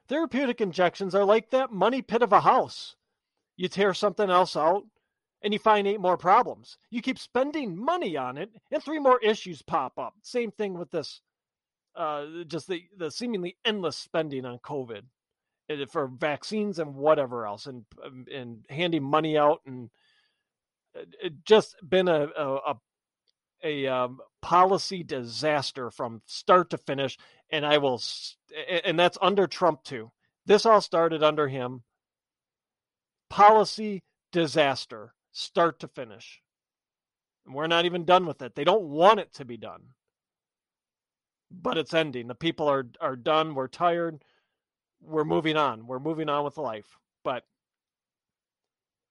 [0.07, 2.95] Therapeutic injections are like that money pit of a house.
[3.57, 4.83] You tear something else out
[5.41, 6.77] and you find eight more problems.
[6.89, 10.13] You keep spending money on it and three more issues pop up.
[10.21, 11.21] Same thing with this
[11.95, 15.01] uh, just the, the seemingly endless spending on COVID
[15.89, 19.89] for vaccines and whatever else and um, and handing money out and
[20.97, 22.75] uh, it just been a a, a,
[23.63, 27.17] a um, policy disaster from start to finish
[27.49, 28.01] and I will,
[28.85, 30.11] and that's under Trump too.
[30.45, 31.83] This all started under him.
[33.31, 34.03] Policy
[34.33, 36.41] disaster, start to finish.
[37.45, 38.55] And we're not even done with it.
[38.55, 39.81] They don't want it to be done.
[41.49, 42.27] But it's ending.
[42.27, 43.55] The people are are done.
[43.55, 44.25] We're tired.
[45.01, 45.87] We're moving on.
[45.87, 46.97] We're moving on with life.
[47.23, 47.45] But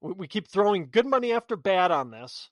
[0.03, 2.51] we, we keep throwing good money after bad on this.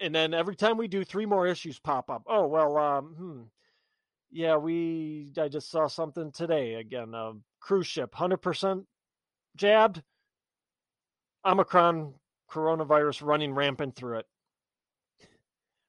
[0.00, 2.22] And then every time we do, three more issues pop up.
[2.26, 3.42] Oh well, um, hmm
[4.30, 7.14] yeah, we I just saw something today again.
[7.14, 8.84] A cruise ship, hundred percent
[9.56, 10.02] jabbed.
[11.44, 12.14] Omicron
[12.50, 14.26] coronavirus running rampant through it.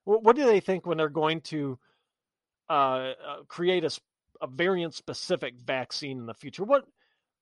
[0.05, 1.79] What do they think when they're going to
[2.69, 3.13] uh, uh,
[3.47, 3.89] create a,
[4.41, 6.63] a variant specific vaccine in the future?
[6.63, 6.85] What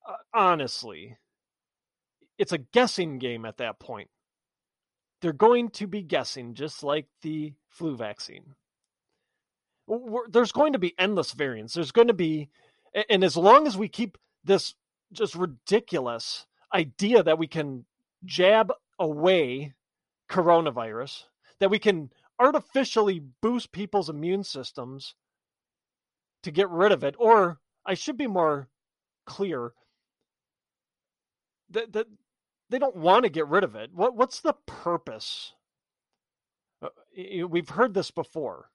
[0.08, 1.18] uh, honestly,
[2.38, 4.10] it's a guessing game at that point.
[5.22, 8.56] They're going to be guessing just like the flu vaccine
[10.30, 11.74] there's going to be endless variants.
[11.74, 12.50] There's going to be,
[13.10, 14.76] and as long as we keep this
[15.12, 17.86] just ridiculous idea that we can
[18.26, 19.74] jab away
[20.30, 21.24] coronavirus,
[21.60, 22.10] that we can
[22.40, 25.16] artificially boost people's immune systems
[26.44, 28.70] to get rid of it, or I should be more
[29.26, 29.74] clear
[31.70, 32.08] that, that
[32.70, 33.92] they don't want to get rid of it.
[33.94, 35.54] What what's the purpose?
[36.82, 36.90] Uh,
[37.48, 38.70] we've heard this before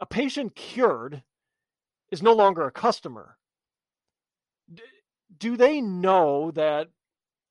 [0.00, 1.22] a patient cured
[2.10, 3.36] is no longer a customer.
[5.36, 6.88] do they know that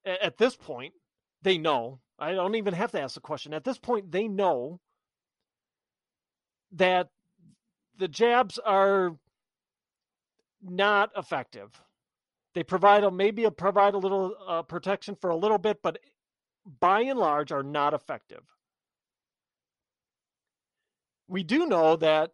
[0.06, 0.94] at this point,
[1.42, 2.00] they know?
[2.20, 3.54] I don't even have to ask the question.
[3.54, 4.80] At this point, they know
[6.72, 7.10] that
[7.98, 9.16] the jabs are
[10.62, 11.82] not effective.
[12.54, 16.00] They provide a, maybe a, provide a little uh, protection for a little bit, but
[16.80, 18.44] by and large are not effective.
[21.28, 22.32] We do know that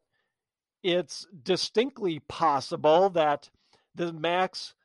[0.84, 3.50] it's distinctly possible that
[3.96, 4.76] the max,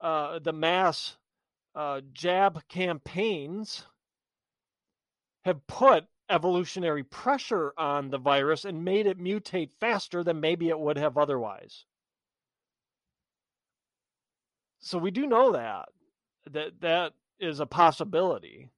[0.00, 1.16] uh, the mass
[1.74, 3.84] uh, jab campaigns
[5.44, 10.78] have put evolutionary pressure on the virus and made it mutate faster than maybe it
[10.78, 11.84] would have otherwise.
[14.80, 15.88] So we do know that
[16.50, 18.68] that that is a possibility.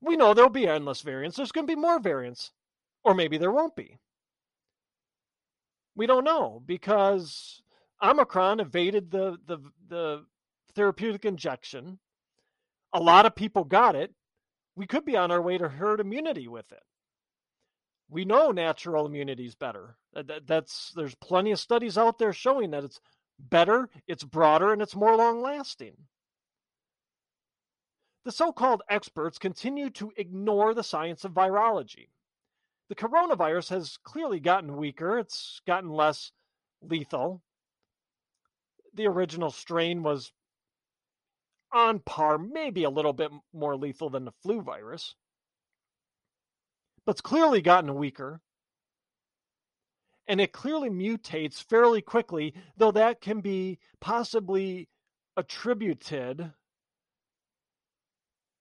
[0.00, 1.36] We know there'll be endless variants.
[1.36, 2.50] There's going to be more variants,
[3.04, 3.98] or maybe there won't be.
[5.96, 7.62] We don't know because
[8.02, 10.24] Omicron evaded the the the
[10.74, 11.98] therapeutic injection.
[12.92, 14.12] A lot of people got it.
[14.76, 16.82] We could be on our way to herd immunity with it.
[18.08, 19.96] We know natural immunity is better.
[20.46, 23.00] That's there's plenty of studies out there showing that it's
[23.38, 25.96] better, it's broader, and it's more long lasting.
[28.24, 32.08] The so called experts continue to ignore the science of virology
[32.88, 35.18] the coronavirus has clearly gotten weaker.
[35.18, 36.32] It's gotten less
[36.82, 37.42] lethal.
[38.94, 40.32] The original strain was
[41.74, 45.14] on par, maybe a little bit more lethal than the flu virus,
[47.04, 48.40] but it's clearly gotten weaker.
[50.26, 54.88] And it clearly mutates fairly quickly, though that can be possibly
[55.36, 56.52] attributed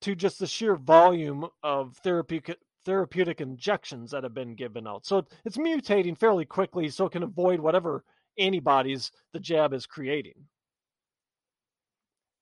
[0.01, 5.05] to just the sheer volume of therapeutic therapeutic injections that have been given out.
[5.05, 8.03] So it's mutating fairly quickly so it can avoid whatever
[8.37, 10.33] antibodies the jab is creating.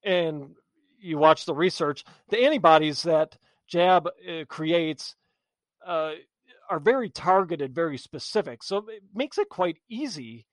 [0.04, 0.56] And
[1.02, 3.36] you watch the research, the antibodies that
[3.66, 5.16] jab uh, creates
[5.86, 6.12] uh,
[6.70, 8.62] are very targeted, very specific.
[8.62, 10.46] So it makes it quite easy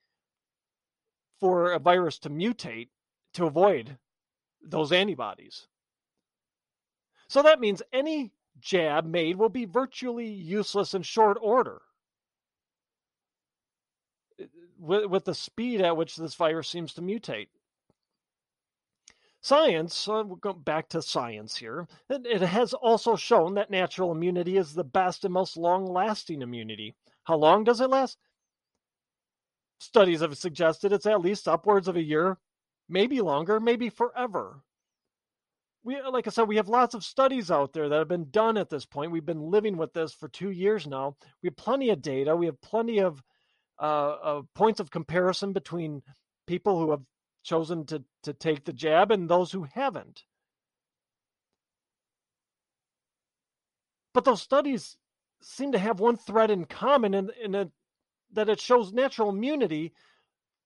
[1.39, 2.89] for a virus to mutate
[3.33, 3.97] to avoid
[4.61, 5.67] those antibodies.
[7.27, 11.81] So that means any jab made will be virtually useless in short order.
[14.79, 17.49] With, with the speed at which this virus seems to mutate.
[19.41, 24.11] Science, uh, we'll go back to science here, it, it has also shown that natural
[24.11, 26.95] immunity is the best and most long lasting immunity.
[27.23, 28.17] How long does it last?
[29.79, 32.37] Studies have suggested it's at least upwards of a year,
[32.89, 34.61] maybe longer, maybe forever.
[35.83, 38.57] we like I said, we have lots of studies out there that have been done
[38.57, 39.11] at this point.
[39.11, 41.15] We've been living with this for two years now.
[41.41, 42.35] We have plenty of data.
[42.35, 43.23] We have plenty of
[43.79, 46.01] uh, of points of comparison between
[46.45, 47.01] people who have
[47.43, 50.23] chosen to to take the jab and those who haven't.
[54.13, 54.97] But those studies
[55.41, 57.71] seem to have one thread in common, and in, in
[58.33, 59.93] that it shows natural immunity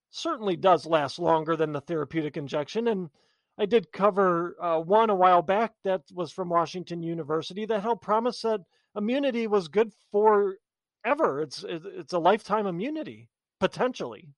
[0.10, 2.88] certainly does last longer than the therapeutic injection.
[2.88, 3.10] And
[3.58, 8.02] I did cover uh, one a while back that was from Washington University that held
[8.02, 8.62] promise that
[8.96, 10.58] immunity was good for
[11.06, 11.42] ever.
[11.42, 14.30] It's it's a lifetime immunity potentially.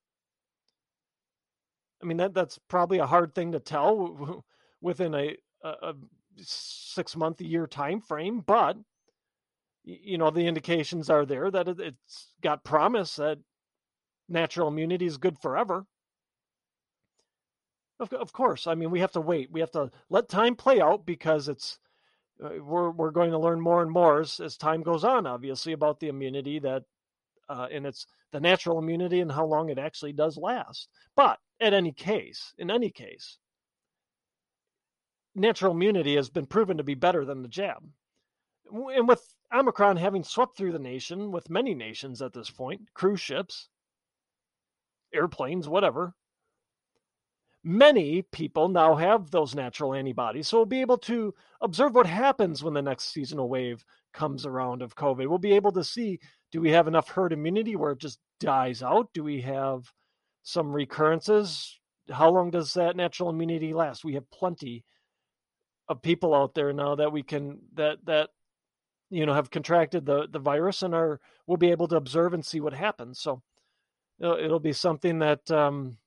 [2.06, 4.43] I mean that that's probably a hard thing to tell
[4.82, 5.93] within a, a,
[6.38, 8.78] six month year time frame, but
[9.84, 13.39] you know the indications are there that it's got promise that
[14.30, 15.88] natural immunity is good forever.
[17.99, 19.51] Of, of course, I mean we have to wait.
[19.51, 21.80] We have to let time play out because it's
[22.43, 25.26] uh, we're we're going to learn more and more as, as time goes on.
[25.26, 26.84] Obviously, about the immunity that
[27.49, 30.88] uh, and it's the natural immunity and how long it actually does last.
[31.16, 33.38] But at any case, in any case,
[35.36, 37.88] natural immunity has been proven to be better than the jab.
[38.72, 43.22] And with Omicron having swept through the nation, with many nations at this point, cruise
[43.22, 43.70] ships,
[45.14, 46.16] airplanes, whatever,
[47.64, 50.47] many people now have those natural antibodies.
[50.47, 53.84] So we'll be able to observe what happens when the next seasonal wave
[54.14, 55.28] comes around of COVID.
[55.28, 56.20] We'll be able to see
[56.51, 59.10] do we have enough herd immunity where it just dies out?
[59.14, 59.91] Do we have
[60.46, 61.80] some recurrences?
[62.10, 64.06] How long does that natural immunity last?
[64.06, 64.86] We have plenty
[65.89, 68.30] of people out there now that we can that that
[69.10, 72.46] you know have contracted the the virus and are we'll be able to observe and
[72.46, 73.20] see what happens.
[73.20, 73.41] So
[74.20, 75.98] it'll, it'll be something that um,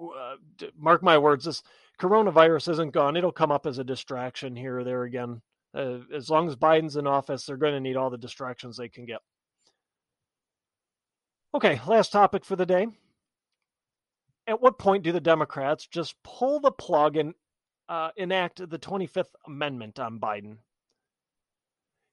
[0.00, 0.36] uh,
[0.76, 1.62] mark my words, this
[2.00, 3.16] coronavirus isn't gone.
[3.16, 5.42] It'll come up as a distraction here or there again.
[5.74, 8.88] Uh, as long as Biden's in office, they're going to need all the distractions they
[8.88, 9.20] can get.
[11.54, 12.86] Okay, last topic for the day.
[14.48, 17.34] At what point do the Democrats just pull the plug and
[17.86, 20.56] uh, enact the 25th Amendment on Biden?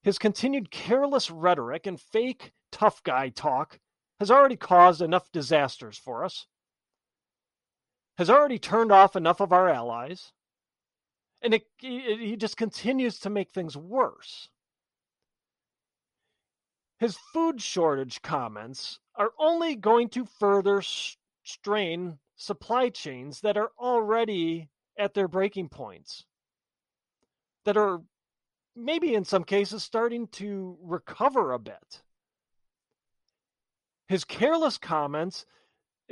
[0.04, 3.80] His continued careless rhetoric and fake tough guy talk
[4.20, 6.46] has already caused enough disasters for us,
[8.18, 10.34] has already turned off enough of our allies,
[11.42, 14.50] and it, it, he just continues to make things worse.
[17.00, 20.82] His food shortage comments are only going to further
[21.44, 26.26] strain supply chains that are already at their breaking points,
[27.66, 28.02] that are
[28.76, 32.02] maybe in some cases starting to recover a bit.
[34.08, 35.46] His careless comments,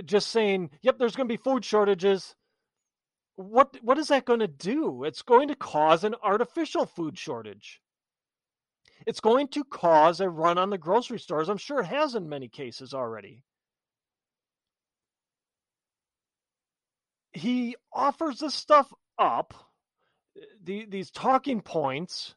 [0.03, 2.35] just saying, yep, there's going to be food shortages,
[3.35, 5.03] what what is that going to do?
[5.03, 7.81] It's going to cause an artificial food shortage.
[9.05, 11.49] It's going to cause a run on the grocery stores.
[11.49, 13.43] I'm sure it has in many cases already.
[17.33, 19.53] He offers this stuff up,
[20.63, 22.35] the, these talking points,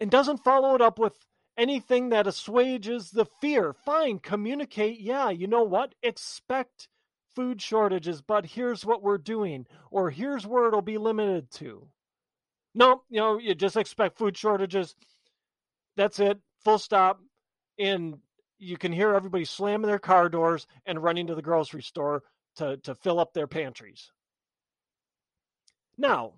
[0.00, 1.14] and doesn't follow it up with
[1.56, 3.72] anything that assuages the fear.
[3.84, 5.00] Fine, communicate.
[5.00, 5.94] Yeah, you know what?
[6.02, 6.88] Expect
[7.34, 11.88] food shortages, but here's what we're doing, or here's where it'll be limited to.
[12.74, 14.94] No, you know, you just expect food shortages.
[15.96, 17.20] That's it, full stop.
[17.78, 18.18] And
[18.58, 22.22] you can hear everybody slamming their car doors and running to the grocery store
[22.56, 24.10] to, to fill up their pantries.
[25.98, 26.34] Now,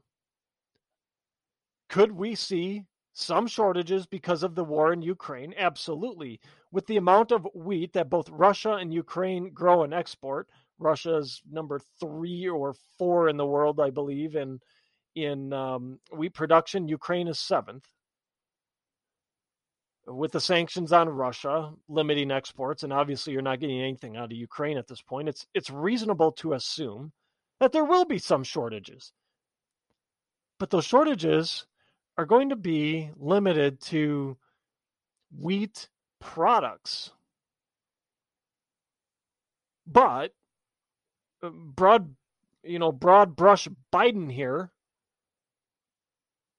[1.89, 5.55] could we see some shortages because of the war in Ukraine?
[5.57, 6.41] Absolutely.
[6.73, 10.49] With the amount of wheat that both Russia and Ukraine grow and export,
[10.79, 14.61] Russia's number three or four in the world, I believe, in
[15.15, 16.89] in um, wheat production.
[16.89, 17.87] Ukraine is seventh.
[20.07, 24.33] With the sanctions on Russia limiting exports, and obviously you're not getting anything out of
[24.33, 27.13] Ukraine at this point, it's it's reasonable to assume
[27.61, 29.13] that there will be some shortages.
[30.59, 31.67] But those shortages
[32.19, 34.37] are going to be limited to
[35.39, 35.89] wheat
[36.21, 37.11] products.
[39.87, 40.33] But
[41.43, 42.15] uh, broad,
[42.63, 44.71] you know, broad brush Biden here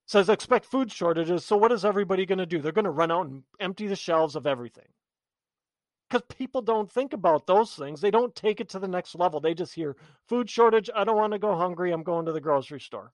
[0.06, 1.46] says expect food shortages.
[1.46, 2.62] So what is everybody going to do?
[2.62, 4.88] They're going to run out and empty the shelves of everything.
[6.10, 8.02] Because people don't think about those things.
[8.02, 9.40] They don't take it to the next level.
[9.40, 9.96] They just hear
[10.28, 10.90] food shortage.
[10.96, 11.92] I don't want to go hungry.
[11.92, 13.12] I'm going to the grocery store.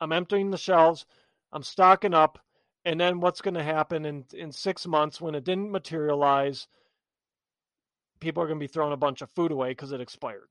[0.00, 1.04] I'm emptying the shelves.
[1.52, 2.38] I'm stocking up.
[2.84, 6.68] And then what's going to happen in, in six months when it didn't materialize?
[8.20, 10.48] people are going to be throwing a bunch of food away because it expired.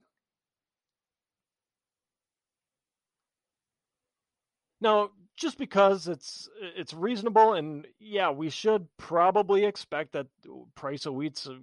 [4.85, 10.27] Now, just because it's it's reasonable and yeah, we should probably expect that
[10.75, 11.55] price of wheat's uh,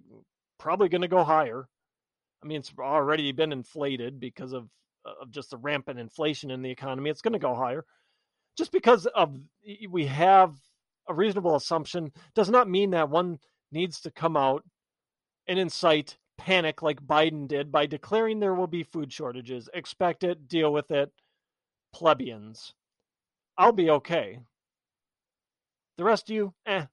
[0.59, 1.69] probably going to go higher.
[2.43, 4.69] I mean, it's already been inflated because of
[5.05, 7.11] of just the rampant inflation in the economy.
[7.11, 7.85] It's going to go higher.
[8.59, 9.39] Just because of
[9.89, 10.57] we have
[11.09, 13.39] a reasonable assumption does not mean that one
[13.71, 14.65] needs to come out
[15.47, 19.69] and incite panic like Biden did by declaring there will be food shortages.
[19.75, 21.13] Expect it, deal with it,
[21.95, 22.75] plebeians.
[23.57, 24.41] I'll be okay.
[25.99, 26.87] The rest of you, eh.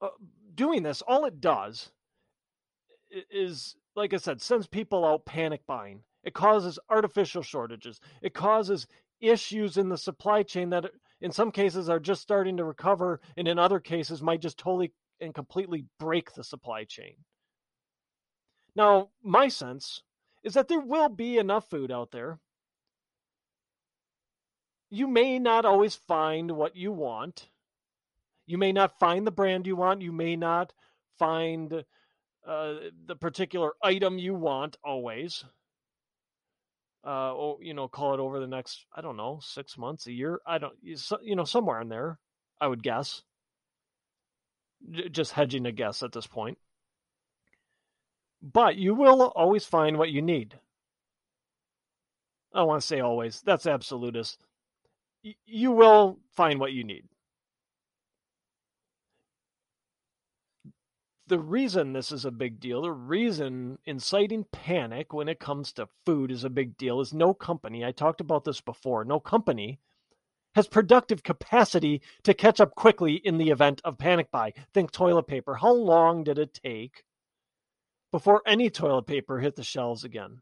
[0.00, 0.08] Uh,
[0.54, 1.90] doing this, all it does
[3.30, 6.02] is, like I said, sends people out panic buying.
[6.24, 8.00] It causes artificial shortages.
[8.22, 8.86] It causes
[9.20, 10.86] issues in the supply chain that,
[11.20, 14.92] in some cases, are just starting to recover, and in other cases, might just totally
[15.20, 17.14] and completely break the supply chain.
[18.76, 20.02] Now, my sense
[20.44, 22.38] is that there will be enough food out there
[24.90, 27.48] you may not always find what you want.
[28.46, 30.02] You may not find the brand you want.
[30.02, 30.72] You may not
[31.18, 31.84] find
[32.46, 32.74] uh,
[33.06, 35.44] the particular item you want always.
[37.06, 40.12] Uh, or you know, call it over the next I don't know six months, a
[40.12, 40.40] year.
[40.46, 42.18] I don't you know somewhere in there.
[42.60, 43.22] I would guess.
[44.90, 46.58] J- just hedging a guess at this point.
[48.42, 50.58] But you will always find what you need.
[52.54, 53.42] I want to say always.
[53.42, 54.44] That's absolutist
[55.46, 57.04] you will find what you need.
[61.26, 65.88] The reason this is a big deal, the reason inciting panic when it comes to
[66.06, 69.78] food is a big deal is no company, I talked about this before, no company
[70.54, 74.52] has productive capacity to catch up quickly in the event of panic buy.
[74.72, 75.54] Think toilet paper.
[75.56, 77.04] How long did it take
[78.10, 80.40] before any toilet paper hit the shelves again?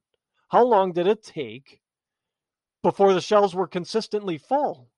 [0.49, 1.81] How long did it take
[2.87, 4.89] before the shelves were consistently full.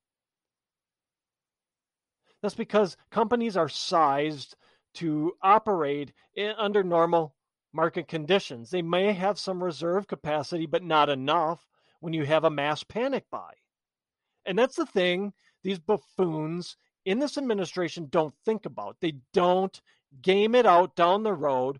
[2.39, 4.55] That's because companies are sized
[4.93, 7.33] to operate in, under normal
[7.73, 8.69] market conditions.
[8.69, 11.65] They may have some reserve capacity, but not enough
[11.99, 13.53] when you have a mass panic buy.
[14.45, 15.33] And that's the thing
[15.63, 18.97] these buffoons in this administration don't think about.
[19.01, 19.81] They don't
[20.21, 21.79] game it out down the road.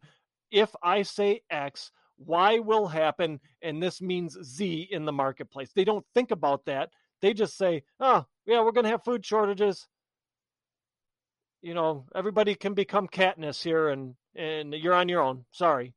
[0.49, 1.91] If I say X,
[2.25, 5.71] Y will happen, and this means Z in the marketplace.
[5.73, 6.89] They don't think about that.
[7.21, 9.87] They just say, oh, yeah, we're going to have food shortages.
[11.61, 15.45] You know, everybody can become Katniss here, and, and you're on your own.
[15.51, 15.93] Sorry.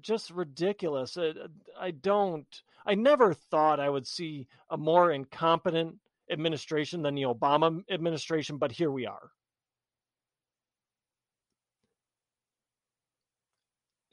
[0.00, 1.16] just ridiculous.
[1.16, 1.32] Uh,
[1.78, 2.46] I don't,
[2.84, 5.96] I never thought I would see a more incompetent
[6.30, 9.30] administration than the Obama administration, but here we are.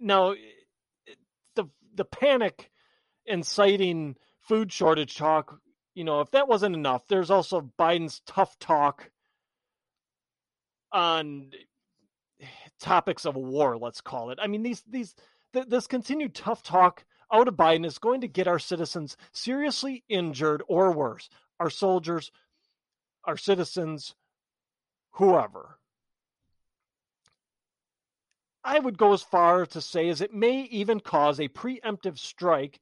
[0.04, 1.14] Now eh,
[1.56, 2.70] the the panic
[3.26, 5.60] inciting food shortage talk
[5.96, 9.10] you know if that wasn't enough there's also biden's tough talk
[10.92, 11.50] on
[12.80, 14.40] topics of war let's call it.
[14.42, 15.16] I mean these these
[15.54, 20.04] th- this continued tough talk out of biden is going to get our citizens seriously
[20.10, 21.30] injured or worse
[21.60, 22.32] our soldiers
[23.24, 24.16] our citizens
[25.12, 25.80] whoever
[28.64, 32.80] I would go as far to say as it may even cause a preemptive strike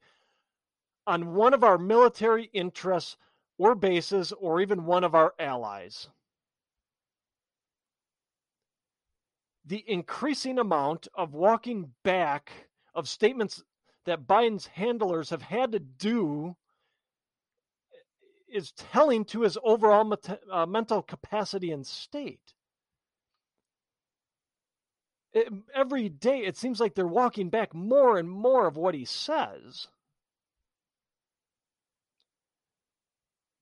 [1.07, 3.17] on one of our military interests
[3.57, 6.07] or bases or even one of our allies.
[9.65, 12.51] The increasing amount of walking back
[12.93, 13.63] of statements
[14.05, 16.55] that Biden's handlers have had to do
[18.51, 20.13] is telling to his overall
[20.51, 22.53] uh, mental capacity and state
[25.33, 29.05] it, every day it seems like they're walking back more and more of what he
[29.05, 29.87] says.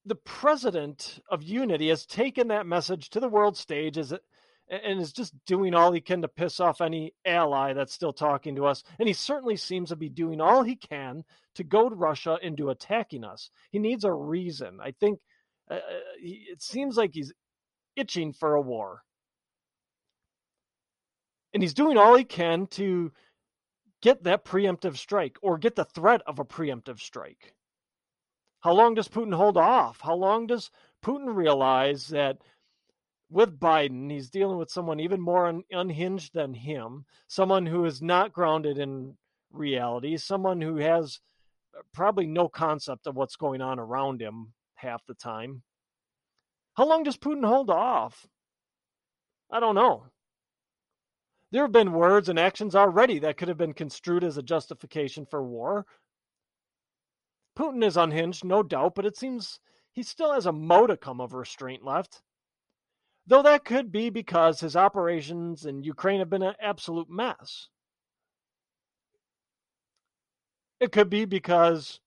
[0.06, 4.22] The president of Unity has taken that message to the world stage as it,
[4.68, 8.56] and is just doing all he can to piss off any ally that's still talking
[8.56, 8.82] to us.
[8.98, 11.24] And he certainly seems to be doing all he can
[11.56, 13.50] to go to Russia into attacking us.
[13.70, 14.78] He needs a reason.
[14.80, 15.18] I think
[15.70, 17.32] uh, uh it seems like he's
[17.96, 19.02] itching for a war
[21.52, 23.12] and he's doing all he can to
[24.02, 27.54] get that preemptive strike or get the threat of a preemptive strike.
[28.60, 30.00] How long does Putin hold off?
[30.00, 30.70] How long does
[31.02, 32.38] Putin realize that
[33.30, 38.02] with Biden, he's dealing with someone even more un- unhinged than him, someone who is
[38.02, 39.16] not grounded in
[39.52, 41.20] reality, someone who has
[41.76, 45.62] uh, probably no concept of what's going on around him half the time.
[46.74, 48.26] How long does Putin hold off?
[49.50, 50.04] I don't know.
[51.52, 55.26] There have been words and actions already that could have been construed as a justification
[55.26, 55.84] for war.
[57.58, 59.58] Putin is unhinged, no doubt, but it seems
[59.92, 62.22] he still has a modicum of restraint left.
[63.26, 67.68] Though that could be because his operations in Ukraine have been an absolute mess.
[70.78, 72.00] It could be because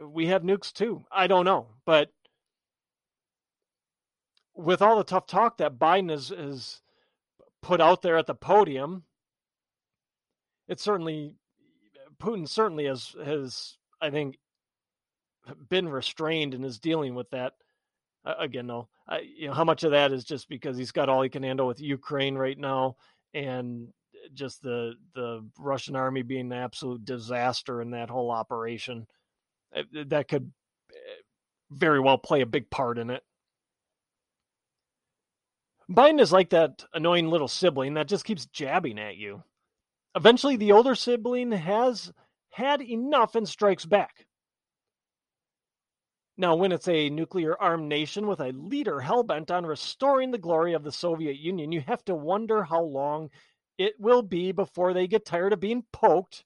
[0.00, 1.04] we have nukes too.
[1.10, 1.68] I don't know.
[1.86, 2.10] But
[4.54, 6.81] with all the tough talk that Biden is, has
[7.62, 9.04] put out there at the podium,
[10.68, 11.34] it certainly
[12.20, 14.38] Putin certainly has has I think
[15.68, 17.54] been restrained and is dealing with that.
[18.24, 18.88] Uh, again, no,
[19.22, 21.66] you know how much of that is just because he's got all he can handle
[21.66, 22.96] with Ukraine right now,
[23.34, 23.88] and
[24.34, 29.06] just the the Russian army being an absolute disaster in that whole operation.
[29.74, 30.52] Uh, that could
[30.90, 31.22] uh,
[31.70, 33.22] very well play a big part in it.
[35.90, 39.42] Biden is like that annoying little sibling that just keeps jabbing at you.
[40.14, 42.12] Eventually, the older sibling has
[42.50, 44.26] had enough and strikes back.
[46.36, 50.72] Now, when it's a nuclear armed nation with a leader hellbent on restoring the glory
[50.72, 53.30] of the Soviet Union, you have to wonder how long
[53.78, 56.44] it will be before they get tired of being poked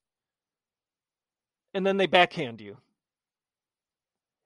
[1.74, 2.78] and then they backhand you.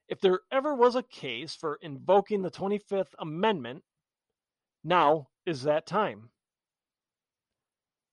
[0.08, 3.84] If there ever was a case for invoking the 25th Amendment,
[4.84, 6.28] now is that time.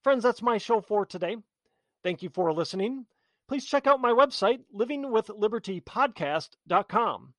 [0.03, 1.37] Friends, that's my show for today.
[2.03, 3.05] Thank you for listening.
[3.47, 7.33] Please check out my website, livingwithlibertypodcast.com.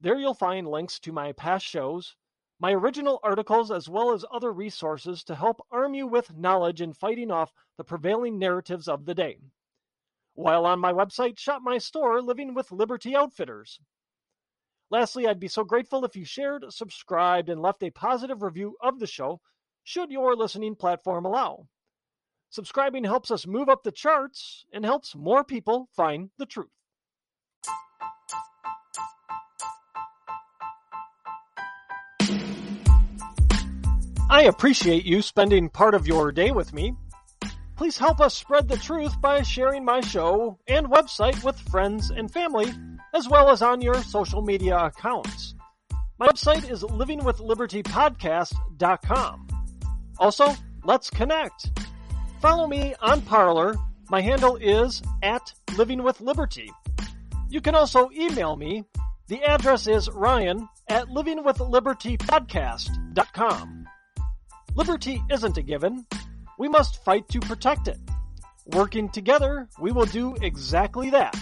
[0.00, 2.14] There you'll find links to my past shows,
[2.60, 6.92] my original articles, as well as other resources to help arm you with knowledge in
[6.92, 9.38] fighting off the prevailing narratives of the day.
[10.34, 13.80] While on my website, shop my store, Living with Liberty Outfitters.
[14.90, 18.98] Lastly, I'd be so grateful if you shared, subscribed, and left a positive review of
[18.98, 19.40] the show,
[19.84, 21.66] should your listening platform allow.
[22.50, 26.68] Subscribing helps us move up the charts and helps more people find the truth.
[34.30, 36.94] I appreciate you spending part of your day with me.
[37.78, 42.28] Please help us spread the truth by sharing my show and website with friends and
[42.28, 42.72] family,
[43.14, 45.54] as well as on your social media accounts.
[46.18, 49.46] My website is livingwithlibertypodcast.com.
[50.18, 50.52] Also,
[50.82, 51.70] let's connect.
[52.40, 53.76] Follow me on Parler.
[54.10, 56.70] My handle is at livingwithliberty.
[57.48, 58.82] You can also email me.
[59.28, 63.86] The address is ryan at livingwithlibertypodcast.com.
[64.74, 66.04] Liberty isn't a given.
[66.58, 67.98] We must fight to protect it.
[68.66, 71.36] Working together, we will do exactly that.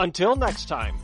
[0.00, 0.96] Until next time.